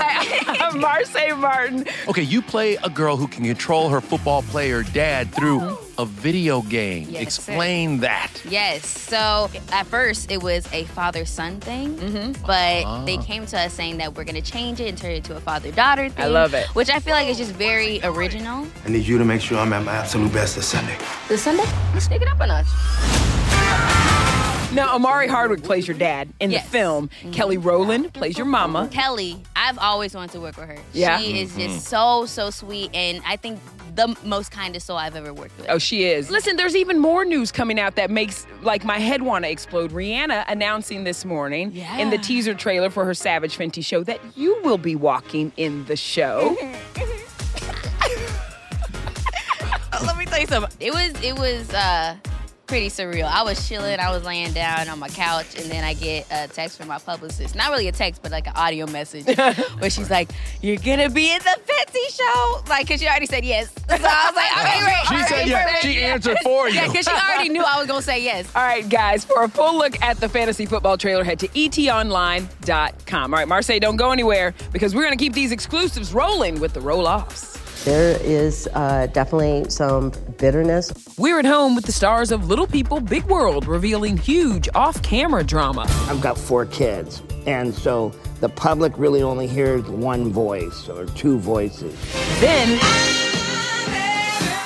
Marsai 0.72 1.38
Martin. 1.38 1.86
Okay, 2.08 2.22
you 2.22 2.42
play 2.42 2.74
a 2.82 2.90
girl 2.90 3.16
who 3.16 3.28
can 3.28 3.44
control 3.44 3.88
her 3.90 4.00
football 4.00 4.42
player 4.42 4.82
dad 4.82 5.32
through 5.32 5.60
mm-hmm. 5.60 5.93
A 5.98 6.04
video 6.04 6.62
game. 6.62 7.08
Yes, 7.10 7.22
Explain 7.22 8.00
that. 8.00 8.30
Yes. 8.48 8.86
So 8.86 9.50
at 9.72 9.86
first 9.86 10.30
it 10.30 10.42
was 10.42 10.66
a 10.72 10.84
father 10.86 11.24
son 11.24 11.60
thing, 11.60 12.34
but 12.46 12.84
Ah. 12.84 13.04
they 13.04 13.16
came 13.18 13.46
to 13.46 13.58
us 13.58 13.72
saying 13.72 13.98
that 13.98 14.14
we're 14.14 14.24
going 14.24 14.40
to 14.42 14.50
change 14.50 14.80
it 14.80 14.88
and 14.88 14.98
turn 14.98 15.12
it 15.12 15.16
into 15.18 15.36
a 15.36 15.40
father 15.40 15.70
daughter 15.70 16.08
thing. 16.08 16.24
I 16.24 16.28
love 16.28 16.54
it. 16.54 16.66
Which 16.74 16.90
I 16.90 16.98
feel 17.00 17.14
like 17.14 17.28
is 17.28 17.38
just 17.38 17.52
very 17.52 18.00
original. 18.02 18.66
I 18.84 18.88
need 18.90 19.06
you 19.06 19.18
to 19.18 19.24
make 19.24 19.40
sure 19.40 19.58
I'm 19.58 19.72
at 19.72 19.84
my 19.84 19.92
absolute 19.92 20.32
best 20.32 20.56
this 20.56 20.66
Sunday. 20.66 20.96
This 21.28 21.42
Sunday, 21.42 21.64
let's 21.92 22.08
take 22.08 22.22
it 22.22 22.28
up 22.28 22.40
a 22.40 22.46
notch. 22.46 24.33
Now, 24.74 24.96
Omari 24.96 25.28
Hardwick 25.28 25.62
plays 25.62 25.86
your 25.86 25.96
dad 25.96 26.28
in 26.40 26.50
Yes. 26.50 26.64
the 26.64 26.70
film. 26.70 27.08
Kelly 27.32 27.58
Rowland 27.58 28.12
plays 28.12 28.36
your 28.36 28.46
mama. 28.46 28.88
Kelly, 28.90 29.40
I've 29.54 29.78
always 29.78 30.14
wanted 30.14 30.32
to 30.32 30.40
work 30.40 30.56
with 30.56 30.66
her. 30.66 30.78
Yeah? 30.92 31.20
She 31.20 31.40
is 31.40 31.52
Mhm. 31.52 31.58
just 31.68 31.86
so, 31.86 32.26
so 32.26 32.50
sweet. 32.50 32.90
And 32.92 33.22
I 33.26 33.36
think 33.36 33.60
the 33.94 34.16
most 34.24 34.50
kindest 34.50 34.86
soul 34.86 34.96
I've 34.96 35.14
ever 35.14 35.32
worked 35.32 35.56
with. 35.58 35.68
Oh, 35.70 35.78
she 35.78 36.04
is. 36.06 36.28
Listen, 36.28 36.56
there's 36.56 36.74
even 36.74 36.98
more 36.98 37.24
news 37.24 37.52
coming 37.52 37.78
out 37.78 37.94
that 37.94 38.10
makes 38.10 38.46
like 38.62 38.84
my 38.84 38.98
head 38.98 39.22
want 39.22 39.44
to 39.44 39.50
explode. 39.50 39.92
Rihanna 39.92 40.44
announcing 40.48 41.04
this 41.04 41.24
morning 41.24 41.76
in 41.98 42.10
the 42.10 42.18
teaser 42.18 42.54
trailer 42.54 42.90
for 42.90 43.04
her 43.04 43.14
Savage 43.14 43.56
Fenty 43.56 43.84
show 43.84 44.02
that 44.02 44.18
you 44.34 44.58
will 44.64 44.78
be 44.78 44.96
walking 44.96 45.52
in 45.56 45.84
the 45.84 45.94
show. 45.94 46.56
Let 50.04 50.18
me 50.18 50.24
tell 50.24 50.40
you 50.40 50.46
something. 50.48 50.72
It 50.80 50.92
was 50.92 51.12
it 51.22 51.38
was 51.38 51.72
uh 51.72 52.16
pretty 52.74 52.88
surreal. 52.88 53.26
I 53.30 53.44
was 53.44 53.68
chilling, 53.68 54.00
I 54.00 54.10
was 54.10 54.24
laying 54.24 54.52
down 54.52 54.88
on 54.88 54.98
my 54.98 55.08
couch, 55.08 55.46
and 55.60 55.70
then 55.70 55.84
I 55.84 55.94
get 55.94 56.26
a 56.32 56.48
text 56.48 56.76
from 56.76 56.88
my 56.88 56.98
publicist. 56.98 57.54
Not 57.54 57.70
really 57.70 57.86
a 57.86 57.92
text, 57.92 58.20
but 58.20 58.32
like 58.32 58.48
an 58.48 58.52
audio 58.56 58.84
message 58.88 59.26
where 59.78 59.90
she's 59.90 60.10
like, 60.10 60.32
You're 60.60 60.78
gonna 60.78 61.08
be 61.08 61.30
in 61.30 61.38
the 61.38 61.56
Fitzy 61.64 62.16
show. 62.16 62.62
Like, 62.68 62.88
cause 62.88 62.98
she 62.98 63.06
already 63.06 63.26
said 63.26 63.44
yes. 63.44 63.70
So 63.72 63.94
I 63.94 63.96
was 63.96 64.34
like, 64.34 64.58
Okay, 64.58 64.80
great. 64.80 65.20
She 65.20 65.28
said 65.28 65.38
right, 65.40 65.46
yes. 65.46 65.82
She 65.84 66.02
answered 66.02 66.38
for 66.42 66.68
you. 66.68 66.74
Yeah, 66.74 66.86
cause 66.86 67.04
she 67.04 67.12
already 67.12 67.48
knew 67.50 67.62
I 67.62 67.78
was 67.78 67.86
gonna 67.86 68.02
say 68.02 68.24
yes. 68.24 68.50
All 68.56 68.62
right, 68.62 68.88
guys, 68.88 69.24
for 69.24 69.44
a 69.44 69.48
full 69.48 69.78
look 69.78 70.02
at 70.02 70.18
the 70.18 70.28
fantasy 70.28 70.66
football 70.66 70.98
trailer, 70.98 71.22
head 71.22 71.38
to 71.38 71.48
etonline.com. 71.48 73.34
All 73.34 73.38
right, 73.38 73.48
Marsai, 73.48 73.80
don't 73.80 73.96
go 73.96 74.10
anywhere 74.10 74.52
because 74.72 74.96
we're 74.96 75.04
going 75.04 75.16
to 75.16 75.24
keep 75.24 75.32
these 75.32 75.52
exclusives 75.52 76.12
rolling 76.12 76.58
with 76.58 76.72
the 76.72 76.80
Roloffs. 76.80 77.63
There 77.84 78.18
is 78.22 78.66
uh, 78.72 79.08
definitely 79.08 79.68
some 79.68 80.10
bitterness. 80.38 80.90
We're 81.18 81.38
at 81.38 81.44
home 81.44 81.74
with 81.74 81.84
the 81.84 81.92
stars 81.92 82.32
of 82.32 82.48
Little 82.48 82.66
People, 82.66 82.98
Big 82.98 83.24
World, 83.24 83.66
revealing 83.66 84.16
huge 84.16 84.70
off 84.74 85.02
camera 85.02 85.44
drama. 85.44 85.84
I've 86.08 86.22
got 86.22 86.38
four 86.38 86.64
kids, 86.64 87.22
and 87.46 87.74
so 87.74 88.08
the 88.40 88.48
public 88.48 88.96
really 88.96 89.22
only 89.22 89.46
hears 89.46 89.84
one 89.84 90.32
voice 90.32 90.88
or 90.88 91.04
two 91.04 91.38
voices. 91.38 91.94
Then, 92.40 92.78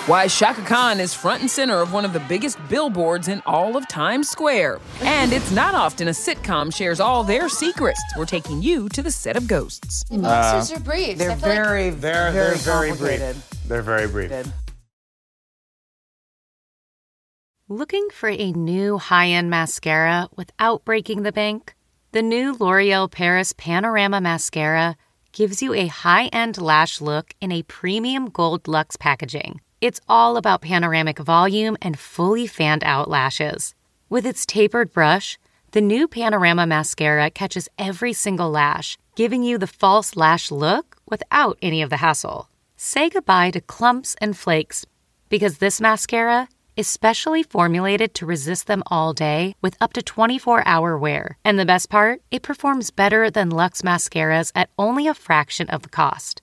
why 0.09 0.27
Chaka 0.27 0.63
Khan 0.63 1.01
is 1.01 1.13
front 1.13 1.43
and 1.43 1.51
center 1.51 1.81
of 1.83 1.93
one 1.93 2.05
of 2.07 2.15
the 2.15 2.21
biggest 2.21 2.57
billboards 2.69 3.29
in 3.29 3.43
all 3.45 3.77
of 3.77 3.87
Times 3.89 4.29
Square. 4.29 4.81
And 5.03 5.35
it's 5.35 5.51
not 5.53 5.75
often 5.75 6.09
a 6.09 6.13
sitcom 6.13 6.75
shares 6.75 6.99
all 6.99 7.23
their 7.25 7.49
secrets. 7.51 8.01
We're 8.17 8.25
taking 8.25 8.63
you 8.63 8.89
to 8.91 9.03
the 9.03 9.11
set 9.11 9.37
of 9.37 9.47
Ghosts. 9.47 10.05
Monsters 10.11 10.77
are 10.77 10.81
briefs. 10.81 11.19
They're 11.19 11.33
I 11.33 11.35
feel 11.37 11.49
like- 11.49 11.59
very, 11.59 11.91
They're 11.91 12.33
very 12.33 12.57
they're 12.57 12.57
very 12.57 12.93
brief. 12.97 13.51
They're 13.69 13.83
very 13.83 14.09
brief. 14.09 14.33
Looking 17.69 18.09
for 18.11 18.31
a 18.31 18.51
new 18.53 18.97
high 18.97 19.29
end 19.29 19.51
mascara 19.51 20.29
without 20.37 20.87
breaking 20.87 21.23
the 21.23 21.33
bank? 21.33 21.75
The 22.13 22.23
new 22.23 22.55
L'Oreal 22.59 23.11
Paris 23.11 23.53
Panorama 23.53 24.23
Mascara 24.23 24.97
gives 25.33 25.61
you 25.61 25.75
a 25.75 25.87
high 25.89 26.29
end 26.29 26.59
lash 26.59 27.03
look 27.03 27.35
in 27.43 27.53
a 27.53 27.63
premium 27.65 28.31
gold 28.31 28.67
luxe 28.67 28.97
packaging. 28.97 29.61
It's 29.81 30.01
all 30.09 30.37
about 30.37 30.63
panoramic 30.63 31.21
volume 31.21 31.77
and 31.81 31.97
fully 31.97 32.49
fanned 32.49 32.83
out 32.83 33.09
lashes. 33.09 33.77
With 34.09 34.27
its 34.27 34.45
tapered 34.45 34.93
brush, 34.93 35.39
the 35.71 35.81
new 35.81 36.09
Panorama 36.09 36.67
Mascara 36.67 37.31
catches 37.31 37.69
every 37.79 38.13
single 38.13 38.51
lash, 38.51 38.99
giving 39.15 39.45
you 39.45 39.57
the 39.57 39.69
false 39.69 40.17
lash 40.17 40.51
look 40.51 40.97
without 41.09 41.59
any 41.63 41.81
of 41.81 41.91
the 41.91 41.99
hassle. 41.99 42.49
Say 42.77 43.09
goodbye 43.09 43.53
to 43.53 43.61
clumps 43.61 44.17
and 44.21 44.37
flakes 44.37 44.85
because 45.29 45.59
this 45.59 45.81
mascara 45.81 46.49
is 46.75 46.89
specially 46.89 47.45
formulated 47.45 48.15
to 48.15 48.27
resist 48.27 48.67
them 48.67 48.83
all 48.87 49.13
day 49.13 49.55
with 49.63 49.77
up 49.81 49.93
to 49.93 50.03
24 50.03 50.67
hour 50.67 50.99
wear. 50.99 51.39
And 51.45 51.57
the 51.57 51.67
best 51.67 51.89
part, 51.89 52.21
it 52.33 52.43
performs 52.43 52.91
better 52.91 53.31
than 53.31 53.51
Luxe 53.51 53.83
mascaras 53.83 54.51
at 54.57 54.71
only 54.77 55.07
a 55.07 55.15
fraction 55.15 55.69
of 55.71 55.83
the 55.83 55.89
cost. 55.89 56.43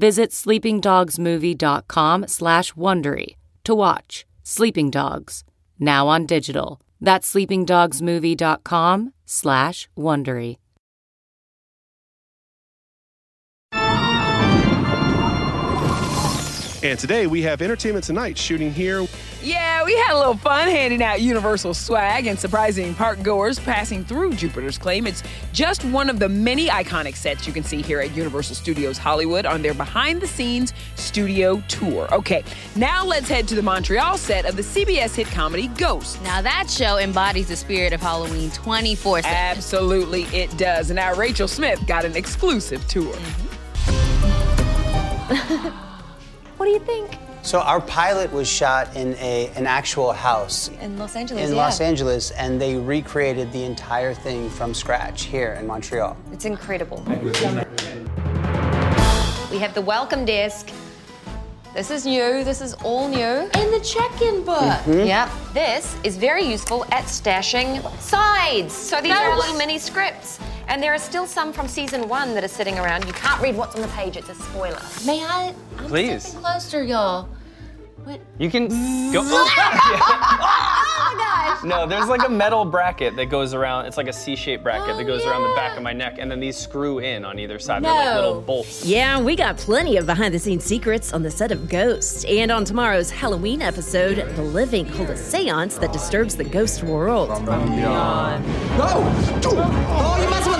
Visit 0.00 0.30
sleepingdogsmovie.com 0.30 2.26
slash 2.26 2.72
Wondery 2.72 3.36
to 3.64 3.74
watch 3.74 4.24
Sleeping 4.42 4.90
Dogs, 4.90 5.44
now 5.78 6.08
on 6.08 6.24
digital. 6.24 6.80
That's 7.02 7.30
sleepingdogsmovie.com 7.34 9.12
slash 9.26 9.90
Wondery. 9.98 10.56
And 16.82 16.98
today 16.98 17.26
we 17.26 17.42
have 17.42 17.60
Entertainment 17.60 18.06
Tonight 18.06 18.38
shooting 18.38 18.72
here. 18.72 19.06
Yeah, 19.42 19.84
we 19.84 19.94
had 19.96 20.14
a 20.14 20.16
little 20.16 20.38
fun 20.38 20.66
handing 20.66 21.02
out 21.02 21.20
Universal 21.20 21.74
swag 21.74 22.26
and 22.26 22.38
surprising 22.38 22.94
park 22.94 23.22
goers 23.22 23.58
passing 23.58 24.02
through 24.02 24.32
Jupiter's 24.32 24.78
claim. 24.78 25.06
It's 25.06 25.22
just 25.52 25.84
one 25.84 26.08
of 26.08 26.18
the 26.18 26.30
many 26.30 26.68
iconic 26.68 27.16
sets 27.16 27.46
you 27.46 27.52
can 27.52 27.64
see 27.64 27.82
here 27.82 28.00
at 28.00 28.16
Universal 28.16 28.54
Studios 28.54 28.96
Hollywood 28.96 29.44
on 29.44 29.60
their 29.60 29.74
behind 29.74 30.22
the 30.22 30.26
scenes 30.26 30.72
studio 30.94 31.62
tour. 31.68 32.08
Okay, 32.14 32.42
now 32.76 33.04
let's 33.04 33.28
head 33.28 33.46
to 33.48 33.54
the 33.54 33.62
Montreal 33.62 34.16
set 34.16 34.46
of 34.46 34.56
the 34.56 34.62
CBS 34.62 35.14
hit 35.14 35.26
comedy 35.26 35.68
Ghost. 35.68 36.22
Now 36.22 36.40
that 36.40 36.70
show 36.70 36.96
embodies 36.96 37.48
the 37.48 37.56
spirit 37.56 37.92
of 37.92 38.00
Halloween 38.00 38.50
24 38.52 39.20
7. 39.20 39.36
Absolutely, 39.36 40.22
it 40.34 40.56
does. 40.56 40.88
And 40.88 40.96
now 40.96 41.14
Rachel 41.14 41.46
Smith 41.46 41.86
got 41.86 42.06
an 42.06 42.16
exclusive 42.16 42.86
tour. 42.88 43.14
Mm-hmm. 45.28 45.86
What 46.60 46.66
do 46.66 46.72
you 46.72 46.80
think? 46.80 47.16
So 47.40 47.60
our 47.60 47.80
pilot 47.80 48.30
was 48.30 48.46
shot 48.46 48.94
in 48.94 49.14
a 49.14 49.50
an 49.56 49.66
actual 49.66 50.12
house 50.12 50.68
In 50.82 50.98
Los 50.98 51.16
Angeles, 51.16 51.48
in 51.48 51.56
yeah. 51.56 51.62
Los 51.62 51.80
Angeles, 51.80 52.32
and 52.32 52.60
they 52.60 52.76
recreated 52.76 53.50
the 53.50 53.64
entire 53.64 54.12
thing 54.12 54.50
from 54.50 54.74
scratch 54.74 55.22
here 55.22 55.54
in 55.58 55.66
Montreal. 55.66 56.18
It's 56.32 56.44
incredible. 56.44 57.02
We 59.50 59.56
have 59.56 59.72
the 59.72 59.80
welcome 59.80 60.26
desk. 60.26 60.68
This 61.72 61.90
is 61.90 62.04
new. 62.04 62.44
This 62.44 62.60
is 62.60 62.74
all 62.84 63.08
new. 63.08 63.48
And 63.54 63.72
the 63.72 63.80
check-in 63.80 64.44
book. 64.44 64.84
Mhm. 64.84 65.06
Yep. 65.06 65.30
This 65.54 65.96
is 66.04 66.18
very 66.18 66.44
useful 66.44 66.84
at 66.92 67.04
stashing 67.04 67.80
sides. 68.00 68.74
So 68.74 69.00
these 69.00 69.12
are 69.16 69.30
Notes. 69.30 69.40
little 69.46 69.56
mini 69.56 69.78
scripts. 69.78 70.38
And 70.70 70.80
there 70.80 70.94
are 70.94 70.98
still 70.98 71.26
some 71.26 71.52
from 71.52 71.66
season 71.66 72.08
one 72.08 72.32
that 72.34 72.44
are 72.44 72.48
sitting 72.48 72.78
around. 72.78 73.04
You 73.04 73.12
can't 73.12 73.42
read 73.42 73.56
what's 73.56 73.74
on 73.74 73.82
the 73.82 73.88
page, 73.88 74.16
it's 74.16 74.28
a 74.28 74.36
spoiler. 74.36 74.80
May 75.04 75.20
I? 75.20 75.52
I'm 75.76 75.86
Please. 75.86 76.22
stepping 76.22 76.40
closer, 76.42 76.84
y'all. 76.84 77.28
You 78.38 78.50
can 78.50 78.68
go. 79.12 79.20
Oh, 79.32 81.12
oh 81.12 81.16
my 81.16 81.24
gosh. 81.24 81.64
No, 81.64 81.86
there's 81.86 82.08
like 82.08 82.26
a 82.26 82.30
metal 82.30 82.64
bracket 82.64 83.16
that 83.16 83.26
goes 83.26 83.52
around. 83.52 83.86
It's 83.86 83.96
like 83.96 84.06
a 84.06 84.12
C-shaped 84.12 84.62
bracket 84.62 84.96
that 84.96 85.02
oh, 85.02 85.06
goes 85.06 85.24
around 85.26 85.42
the 85.42 85.54
back 85.54 85.76
of 85.76 85.82
my 85.82 85.92
neck, 85.92 86.16
and 86.18 86.30
then 86.30 86.38
these 86.40 86.56
screw 86.56 87.00
in 87.00 87.24
on 87.24 87.38
either 87.38 87.58
side. 87.58 87.82
They're 87.82 87.92
like 87.92 88.14
little 88.14 88.40
bolts. 88.40 88.84
Yeah, 88.84 89.20
we 89.20 89.34
got 89.36 89.56
plenty 89.56 89.96
of 89.96 90.06
behind 90.06 90.32
the 90.32 90.38
scenes 90.38 90.64
secrets 90.64 91.12
on 91.12 91.22
the 91.22 91.30
set 91.30 91.50
of 91.52 91.68
Ghost. 91.68 92.24
And 92.26 92.50
on 92.50 92.64
tomorrow's 92.64 93.10
Halloween 93.10 93.60
episode, 93.60 94.16
the 94.36 94.42
living 94.42 94.86
hold 94.86 95.10
a 95.10 95.16
seance 95.16 95.76
that 95.78 95.92
disturbs 95.92 96.36
the 96.36 96.44
ghost 96.44 96.82
world. 96.84 97.30
Oh, 97.32 97.36
you 100.22 100.30
messing 100.30 100.52
with 100.52 100.59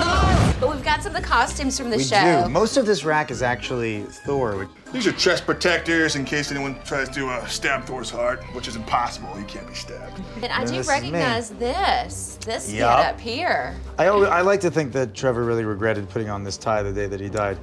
got 0.91 1.03
some 1.03 1.15
of 1.15 1.21
the 1.21 1.27
costumes 1.27 1.79
from 1.79 1.89
the 1.89 1.95
we 1.97 2.03
show. 2.03 2.43
do. 2.43 2.49
Most 2.49 2.75
of 2.75 2.85
this 2.85 3.05
rack 3.05 3.31
is 3.31 3.41
actually 3.41 4.01
Thor. 4.03 4.67
These 4.91 5.07
are 5.07 5.13
chest 5.13 5.45
protectors 5.45 6.17
in 6.17 6.25
case 6.25 6.51
anyone 6.51 6.77
tries 6.83 7.07
to 7.11 7.27
uh, 7.29 7.45
stab 7.47 7.85
Thor's 7.85 8.09
heart, 8.09 8.43
which 8.53 8.67
is 8.67 8.75
impossible. 8.75 9.33
He 9.35 9.45
can't 9.45 9.65
be 9.67 9.73
stabbed. 9.73 10.21
And 10.43 10.51
I 10.51 10.59
And 10.61 10.69
do 10.69 10.75
this 10.75 10.87
recognize 10.89 11.51
this. 11.51 12.37
This 12.45 12.73
Yup. 12.73 12.99
get 12.99 13.13
up 13.13 13.19
here. 13.21 13.73
I, 13.97 14.07
al- 14.07 14.27
I 14.29 14.41
like 14.41 14.59
to 14.61 14.71
think 14.71 14.91
that 14.91 15.13
Trevor 15.13 15.45
really 15.45 15.63
regretted 15.63 16.09
putting 16.09 16.29
on 16.29 16.43
this 16.43 16.57
tie 16.57 16.83
the 16.83 16.91
day 16.91 17.07
that 17.07 17.21
he 17.21 17.29
died, 17.29 17.57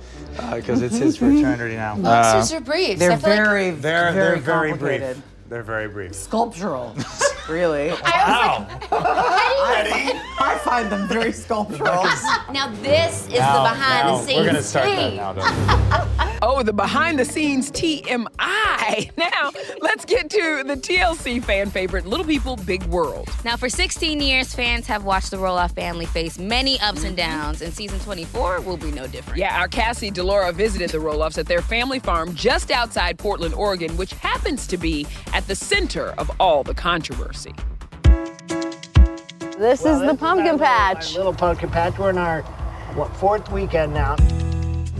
because 0.54 0.80
it's 0.80 0.96
his 0.96 1.18
for 1.18 1.30
eternity 1.30 1.76
now. 1.76 1.94
Monsters 1.96 2.56
are 2.56 2.62
briefs. 2.62 2.98
They're 2.98 3.10
I 3.10 3.14
like- 3.16 3.22
very, 3.22 3.70
They're 3.72 4.12
very, 4.12 4.14
they're 4.14 4.36
very 4.38 4.72
brief. 4.72 5.22
They're 5.50 5.62
very 5.62 5.88
brief. 5.88 6.14
Sculptural, 6.14 6.94
really. 7.48 7.88
Wow. 7.90 8.66
I 8.90 10.58
find 10.64 10.90
them 10.90 11.08
very 11.08 11.32
sculptural. 11.32 12.04
Now 12.52 12.68
this 12.82 13.26
is 13.26 13.34
Now- 13.38 13.64
the 13.64 13.70
behind 13.70 14.06
now 14.08 14.16
the 14.18 14.22
scenes. 14.24 14.38
we're 14.38 14.46
gonna 14.46 14.62
start 14.62 14.86
that 14.86 14.96
thing. 14.96 15.16
now, 15.16 15.32
Oh, 16.40 16.62
the 16.62 16.72
behind 16.72 17.18
the 17.18 17.24
scenes 17.24 17.70
TMI. 17.70 18.28
Now, 19.18 19.50
let's 19.80 20.04
get 20.04 20.30
to 20.30 20.62
the 20.64 20.74
TLC 20.74 21.42
fan 21.44 21.70
favorite, 21.70 22.06
Little 22.06 22.24
People, 22.24 22.56
Big 22.56 22.82
World. 22.84 23.28
Now, 23.44 23.56
for 23.56 23.68
16 23.68 24.20
years, 24.20 24.54
fans 24.54 24.86
have 24.86 25.04
watched 25.04 25.30
the 25.30 25.36
Roloff 25.36 25.74
family 25.74 26.06
face 26.06 26.38
many 26.38 26.80
ups 26.80 27.04
and 27.04 27.16
downs, 27.16 27.60
and 27.60 27.72
season 27.72 27.98
24 28.00 28.62
will 28.62 28.76
be 28.76 28.90
no 28.90 29.06
different. 29.06 29.38
Yeah, 29.38 29.58
our 29.60 29.68
Cassie 29.68 30.10
DiLaura 30.10 30.54
visited 30.54 30.90
the 30.90 30.98
Roloffs 30.98 31.36
at 31.36 31.46
their 31.46 31.60
family 31.60 31.98
farm 31.98 32.34
just 32.34 32.70
outside 32.70 33.18
Portland, 33.18 33.54
Oregon, 33.54 33.94
which 33.96 34.12
happens 34.14 34.66
to 34.68 34.76
be 34.76 35.06
at 35.32 35.46
the 35.46 35.54
center 35.54 36.10
of 36.18 36.30
all 36.40 36.62
the 36.64 36.74
controversy. 36.74 37.54
This 39.58 39.84
is 39.84 40.00
the 40.00 40.16
pumpkin 40.18 40.58
patch. 40.58 41.16
Little 41.16 41.34
pumpkin 41.34 41.70
patch. 41.70 41.98
We're 41.98 42.10
in 42.10 42.18
our 42.18 42.42
what 42.94 43.14
fourth 43.16 43.50
weekend 43.50 43.92
now. 43.92 44.16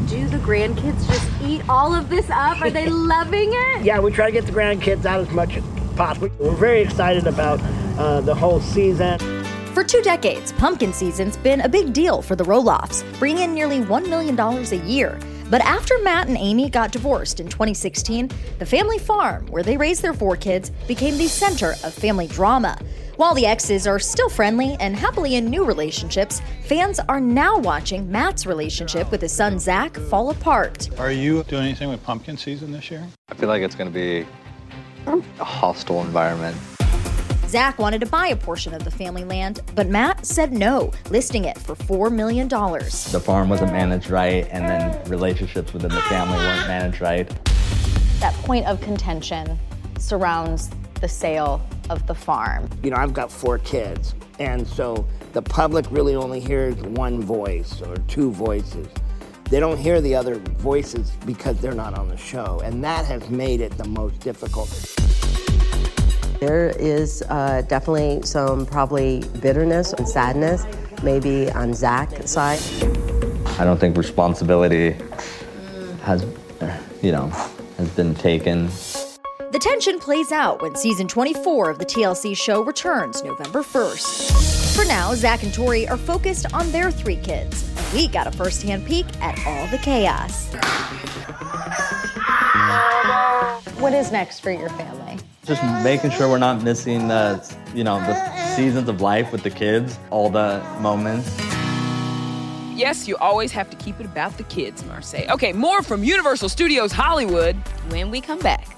Do 0.07 0.29
the 0.29 0.39
grandkids 0.39 1.07
just 1.07 1.29
eat 1.43 1.69
all 1.69 1.95
of 1.95 2.09
this 2.09 2.31
up? 2.31 2.61
Are 2.63 2.71
they 2.71 2.87
loving 2.91 3.51
it? 3.53 3.85
Yeah, 3.85 4.01
we 4.01 4.13
try 4.13 4.27
to 4.27 4.33
get 4.33 4.47
the 4.47 4.53
grandkids 4.53 5.05
out 5.05 5.21
as 5.21 5.31
much 5.31 5.57
as 5.57 5.65
possible. 5.97 6.31
We're 6.39 6.55
very 6.55 6.81
excited 6.83 7.27
about 7.27 7.61
uh, 7.99 8.21
the 8.21 8.35
whole 8.35 8.61
season. 8.61 9.19
For 9.75 9.85
two 9.85 10.01
decades, 10.03 10.53
pumpkin 10.53 10.93
season's 10.93 11.37
been 11.37 11.61
a 11.61 11.69
big 11.69 11.93
deal 11.93 12.23
for 12.23 12.37
the 12.37 12.45
Roloffs, 12.45 13.05
bringing 13.19 13.45
in 13.45 13.55
nearly 13.55 13.81
$1 13.81 14.09
million 14.09 14.39
a 14.39 14.87
year. 14.87 15.19
But 15.51 15.63
after 15.63 15.99
Matt 16.03 16.29
and 16.29 16.37
Amy 16.37 16.69
got 16.69 16.93
divorced 16.93 17.41
in 17.41 17.49
2016, 17.49 18.31
the 18.59 18.67
family 18.67 18.99
farm, 18.99 19.47
where 19.47 19.63
they 19.63 19.77
raised 19.77 20.03
their 20.03 20.15
four 20.15 20.37
kids, 20.37 20.71
became 20.87 21.17
the 21.17 21.29
center 21.29 21.75
of 21.85 21.95
family 21.95 22.27
drama. 22.27 22.79
While 23.19 23.35
the 23.35 23.47
exes 23.47 23.89
are 23.89 23.99
still 23.99 24.29
friendly 24.29 24.77
and 24.79 24.95
happily 24.95 25.35
in 25.35 25.47
new 25.47 25.65
relationships, 25.65 26.41
fans 26.63 27.01
are 27.09 27.19
now 27.19 27.59
watching 27.59 28.09
Matt's 28.09 28.47
relationship 28.47 29.11
with 29.11 29.21
his 29.21 29.33
son 29.33 29.59
Zach 29.59 29.97
fall 29.97 30.31
apart. 30.31 30.89
Are 31.01 31.11
you 31.11 31.43
doing 31.43 31.65
anything 31.65 31.89
with 31.89 32.01
pumpkin 32.05 32.37
season 32.37 32.71
this 32.71 32.93
year? 32.93 33.05
I 33.29 33.35
feel 33.35 33.49
like 33.49 33.61
it's 33.63 33.75
going 33.75 33.93
to 33.93 33.93
be 33.93 34.25
a 35.09 35.45
hostile 35.45 36.01
environment. 36.03 36.57
Zach 37.49 37.81
wanted 37.81 38.03
to 38.03 38.07
buy 38.07 38.29
a 38.29 38.37
portion 38.37 38.73
of 38.73 38.85
the 38.85 38.91
family 38.93 39.25
land, 39.25 39.63
but 39.75 39.89
Matt 39.89 40.25
said 40.25 40.53
no, 40.53 40.93
listing 41.11 41.45
it 41.45 41.59
for 41.59 41.75
$4 41.75 42.13
million. 42.13 42.47
The 42.47 43.21
farm 43.21 43.49
wasn't 43.49 43.73
managed 43.73 44.11
right, 44.11 44.47
and 44.53 44.65
then 44.65 45.11
relationships 45.11 45.73
within 45.73 45.91
the 45.91 46.03
family 46.03 46.37
weren't 46.37 46.69
managed 46.69 47.01
right. 47.01 47.29
That 48.21 48.35
point 48.45 48.69
of 48.69 48.81
contention 48.81 49.59
surrounds 49.99 50.71
the 51.01 51.09
sale 51.09 51.69
of 51.91 52.07
the 52.07 52.15
farm. 52.15 52.69
You 52.83 52.91
know, 52.91 52.97
I've 52.97 53.15
got 53.15 53.31
four 53.31 53.59
kids, 53.59 54.15
and 54.39 54.67
so 54.67 55.07
the 55.33 55.43
public 55.43 55.87
really 55.91 56.15
only 56.15 56.41
hears 56.41 56.77
one 56.77 57.23
voice 57.23 57.83
or 57.83 57.97
two 58.09 58.31
voices. 58.31 58.89
They 59.51 59.61
don't 59.61 59.79
hear 59.79 60.01
the 60.01 60.15
other 60.15 60.37
voices 60.37 61.11
because 61.25 61.59
they're 61.61 61.73
not 61.73 61.97
on 61.99 62.09
the 62.09 62.17
show, 62.17 62.61
and 62.65 62.85
that 62.85 63.07
has 63.07 63.31
made 63.31 63.61
it 63.61 63.77
the 63.79 63.89
most 63.89 64.21
difficult. 64.21 64.69
There 66.41 66.69
is 66.79 67.25
uh, 67.29 67.63
definitely 67.63 68.21
some 68.23 68.65
probably 68.67 69.25
bitterness 69.41 69.93
and 69.93 70.09
sadness, 70.09 70.65
maybe 71.03 71.51
on 71.51 71.75
Zach's 71.75 72.31
side. 72.31 72.61
I 73.59 73.65
don't 73.65 73.81
think 73.81 73.97
responsibility 73.97 74.97
has, 76.03 76.25
you 77.03 77.11
know, 77.11 77.27
has 77.77 77.89
been 77.97 78.15
taken. 78.15 78.69
The 79.59 79.65
tension 79.65 79.99
plays 79.99 80.31
out 80.31 80.63
when 80.63 80.77
season 80.77 81.09
24 81.09 81.69
of 81.69 81.81
the 81.81 81.85
TLC 81.85 82.37
show 82.37 82.63
returns 82.63 83.25
November 83.25 83.65
1st. 83.65 84.77
For 84.77 84.85
now, 84.85 85.17
Zach 85.17 85.43
and 85.43 85.53
Tori 85.53 85.89
are 85.89 85.97
focused 85.97 86.55
on 86.55 86.71
their 86.71 86.93
three 86.93 87.17
kids, 87.17 87.69
and 87.77 87.93
we 87.93 88.07
got 88.07 88.29
a 88.29 88.31
first-hand 88.31 88.87
peek 88.87 89.05
at 89.21 89.37
all 89.45 89.67
the 89.67 89.79
chaos. 89.79 90.47
What 93.81 93.95
is 93.95 94.13
next 94.13 94.39
for 94.39 94.53
your 94.53 94.69
family? 94.69 95.19
Just 95.45 95.65
making 95.83 96.13
sure 96.13 96.29
we're 96.29 96.39
not 96.39 96.63
missing 96.63 97.09
the, 97.09 97.45
you 97.75 97.83
know, 97.83 97.99
the 97.99 98.55
seasons 98.55 98.89
of 98.89 99.01
life 99.01 99.33
with 99.33 99.43
the 99.43 99.51
kids, 99.51 99.99
all 100.11 100.31
the 100.31 100.65
moments. 100.81 101.37
Yes, 102.77 103.09
you 103.09 103.17
always 103.17 103.51
have 103.51 103.69
to 103.71 103.77
keep 103.79 103.99
it 103.99 104.07
about 104.07 104.37
the 104.37 104.45
kids, 104.45 104.85
Marsai. 104.85 105.29
Okay, 105.31 105.53
more 105.53 105.83
from 105.83 106.05
Universal 106.05 106.49
Studios 106.49 106.93
Hollywood 106.93 107.57
when 107.89 108.13
we 108.13 108.21
come 108.21 108.39
back. 108.39 108.78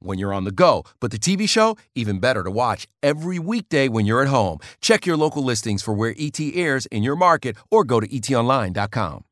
when 0.00 0.18
you're 0.18 0.34
on 0.34 0.44
the 0.44 0.50
go, 0.50 0.84
but 1.00 1.10
the 1.10 1.18
TV 1.18 1.48
show, 1.48 1.76
even 1.94 2.18
better 2.18 2.42
to 2.42 2.50
watch 2.50 2.88
every 3.02 3.38
weekday 3.38 3.88
when 3.88 4.04
you're 4.06 4.22
at 4.22 4.28
home. 4.28 4.58
Check 4.80 5.06
your 5.06 5.16
local 5.16 5.44
listings 5.44 5.82
for 5.82 5.94
where 5.94 6.14
ET 6.18 6.40
airs 6.40 6.86
in 6.86 7.02
your 7.02 7.16
market 7.16 7.56
or 7.70 7.84
go 7.84 8.00
to 8.00 8.08
etonline.com. 8.08 9.24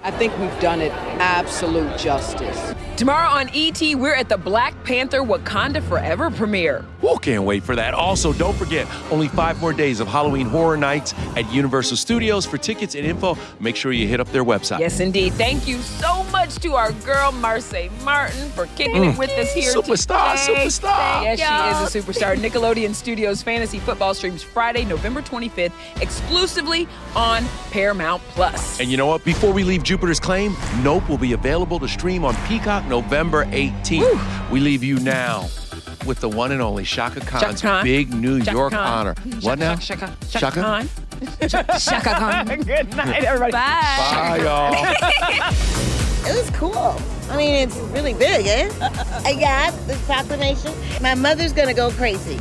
I 0.00 0.10
think 0.12 0.38
we've 0.38 0.60
done 0.60 0.80
it 0.80 0.92
absolute 1.18 1.98
justice. 1.98 2.74
Tomorrow 2.98 3.28
on 3.28 3.48
ET, 3.54 3.80
we're 3.94 4.16
at 4.16 4.28
the 4.28 4.36
Black 4.36 4.74
Panther 4.82 5.20
Wakanda 5.20 5.80
Forever 5.84 6.32
premiere. 6.32 6.84
Who 7.00 7.16
can't 7.20 7.44
wait 7.44 7.62
for 7.62 7.76
that? 7.76 7.94
Also, 7.94 8.32
don't 8.32 8.56
forget, 8.56 8.88
only 9.12 9.28
five 9.28 9.60
more 9.60 9.72
days 9.72 10.00
of 10.00 10.08
Halloween 10.08 10.48
Horror 10.48 10.76
Nights 10.76 11.14
at 11.36 11.48
Universal 11.52 11.96
Studios. 11.96 12.44
For 12.44 12.58
tickets 12.58 12.96
and 12.96 13.06
info, 13.06 13.38
make 13.60 13.76
sure 13.76 13.92
you 13.92 14.08
hit 14.08 14.18
up 14.18 14.26
their 14.32 14.44
website. 14.44 14.80
Yes, 14.80 14.98
indeed. 14.98 15.32
Thank 15.34 15.68
you 15.68 15.78
so 15.78 16.24
much 16.32 16.56
to 16.56 16.74
our 16.74 16.90
girl, 16.90 17.30
Marsai 17.30 17.88
Martin, 18.02 18.50
for 18.50 18.66
kicking 18.74 18.96
Mm. 19.04 19.12
it 19.12 19.18
with 19.18 19.30
us 19.30 19.52
here 19.54 19.72
Superstar, 19.72 20.32
today. 20.44 20.66
superstar. 20.66 21.22
Yes, 21.22 21.38
she 21.38 21.94
is 21.94 21.94
a 21.94 22.02
superstar. 22.02 22.34
Nickelodeon 22.36 22.92
Studios 22.96 23.42
Fantasy 23.44 23.78
Football 23.78 24.12
streams 24.12 24.42
Friday, 24.42 24.84
November 24.84 25.22
25th, 25.22 25.72
exclusively 26.00 26.88
on 27.14 27.44
Paramount 27.70 28.20
Plus. 28.30 28.80
And 28.80 28.90
you 28.90 28.96
know 28.96 29.06
what? 29.06 29.24
Before 29.24 29.52
we 29.52 29.62
leave 29.62 29.84
Jupiter's 29.84 30.18
Claim, 30.18 30.56
Nope 30.82 31.08
will 31.08 31.16
be 31.16 31.34
available 31.34 31.78
to 31.78 31.86
stream 31.86 32.24
on 32.24 32.34
Peacock 32.48 32.86
November 32.88 33.44
18th. 33.46 34.50
We 34.50 34.60
leave 34.60 34.82
you 34.82 34.98
now 35.00 35.48
with 36.06 36.20
the 36.20 36.28
one 36.28 36.52
and 36.52 36.62
only 36.62 36.84
Chaka 36.84 37.20
Khan's 37.20 37.60
Chaka 37.60 37.60
Khan. 37.60 37.84
big 37.84 38.12
New 38.14 38.38
Chaka 38.40 38.52
York 38.52 38.72
Khan. 38.72 38.80
honor. 38.86 39.14
What 39.42 39.58
now? 39.58 39.76
Chaka, 39.76 40.14
Chaka, 40.30 40.60
Chaka? 40.60 40.88
Chaka 41.48 41.64
Khan. 41.64 41.78
Chaka 41.80 42.10
Khan. 42.14 42.46
Good 42.64 42.96
night, 42.96 43.24
everybody. 43.24 43.52
Bye. 43.52 44.38
Bye, 44.38 44.40
y'all. 44.42 45.54
It 46.26 46.32
was 46.36 46.50
cool. 46.50 47.00
I 47.30 47.36
mean, 47.38 47.54
it's 47.54 47.76
really 47.76 48.12
big, 48.12 48.46
eh? 48.46 48.68
I 49.24 49.34
got 49.40 49.72
this 49.86 50.04
proclamation. 50.04 50.72
My 51.00 51.14
mother's 51.14 51.54
gonna 51.54 51.72
go 51.72 51.90
crazy 51.92 52.36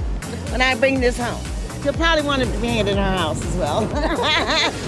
when 0.52 0.62
I 0.62 0.76
bring 0.76 1.00
this 1.00 1.18
home. 1.18 1.42
She'll 1.84 1.94
probably 1.94 2.26
want 2.26 2.42
to 2.44 2.50
be 2.60 2.80
it 2.80 2.88
in 2.90 2.98
her 2.98 3.04
house 3.18 3.42
as 3.46 3.56
well. 3.56 3.88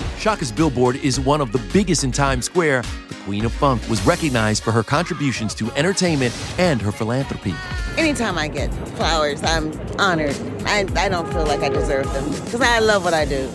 Chaka's 0.19 0.51
billboard 0.51 0.97
is 0.97 1.17
one 1.17 1.39
of 1.39 1.53
the 1.53 1.59
biggest 1.71 2.03
in 2.03 2.11
Times 2.11 2.45
Square. 2.47 2.83
The 3.29 3.35
Queen 3.35 3.45
of 3.45 3.53
Funk 3.53 3.87
was 3.87 4.03
recognized 4.07 4.63
for 4.63 4.71
her 4.71 4.81
contributions 4.81 5.53
to 5.53 5.71
entertainment 5.73 6.35
and 6.57 6.81
her 6.81 6.91
philanthropy. 6.91 7.53
Anytime 7.95 8.39
I 8.39 8.47
get 8.47 8.73
flowers, 8.97 9.43
I'm 9.43 9.71
honored. 9.99 10.35
I, 10.65 10.87
I 10.95 11.09
don't 11.09 11.31
feel 11.31 11.45
like 11.45 11.59
I 11.59 11.69
deserve 11.69 12.11
them 12.11 12.27
because 12.27 12.59
I 12.59 12.79
love 12.79 13.03
what 13.03 13.13
I 13.13 13.25
do. 13.25 13.47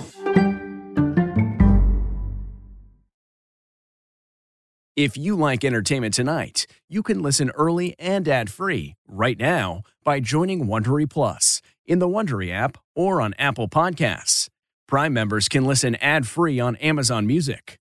If 4.95 5.17
you 5.17 5.35
like 5.35 5.65
entertainment 5.65 6.15
tonight, 6.15 6.69
you 6.89 7.03
can 7.03 7.21
listen 7.21 7.51
early 7.57 7.97
and 7.99 8.29
ad-free 8.29 8.95
right 9.09 9.37
now 9.37 9.83
by 10.05 10.21
joining 10.21 10.69
Wondery 10.69 11.11
Plus 11.11 11.61
in 11.85 11.99
the 11.99 12.07
Wondery 12.07 12.53
app 12.53 12.79
or 12.95 13.21
on 13.21 13.35
Apple 13.41 13.69
Podcasts. 13.69 14.49
Prime 14.87 15.13
members 15.13 15.49
can 15.49 15.65
listen 15.65 15.97
ad-free 15.97 16.61
on 16.61 16.77
Amazon 16.77 17.27
Music. 17.27 17.81